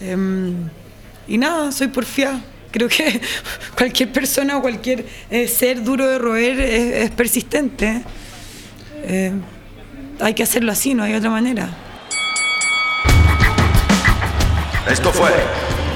Em, 0.00 0.68
y 1.28 1.38
nada, 1.38 1.70
soy 1.72 1.88
porfiada. 1.88 2.40
Creo 2.70 2.88
que 2.88 3.20
cualquier 3.76 4.10
persona 4.12 4.56
o 4.56 4.62
cualquier 4.62 5.06
eh, 5.30 5.46
ser 5.46 5.82
duro 5.82 6.06
de 6.06 6.18
roer 6.18 6.60
es, 6.60 7.10
persistente. 7.10 8.02
Eh, 9.04 9.32
hay 10.20 10.34
que 10.34 10.42
hacerlo 10.42 10.72
así, 10.72 10.94
no 10.94 11.02
hay 11.02 11.14
otra 11.14 11.30
manera. 11.30 11.68
Esto 14.90 15.12
fue 15.12 15.30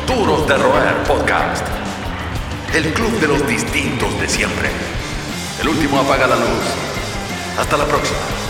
Duros 0.06 0.46
de 0.46 0.56
Roer 0.56 0.96
Podcast. 1.06 1.66
El 2.74 2.92
club 2.92 3.18
de 3.20 3.28
los 3.28 3.46
distintos 3.46 4.20
de 4.20 4.28
siempre. 4.28 4.68
El 5.60 5.68
último 5.68 6.00
apaga 6.00 6.26
la 6.26 6.36
luz. 6.36 6.64
Hasta 7.58 7.76
la 7.76 7.84
próxima. 7.84 8.45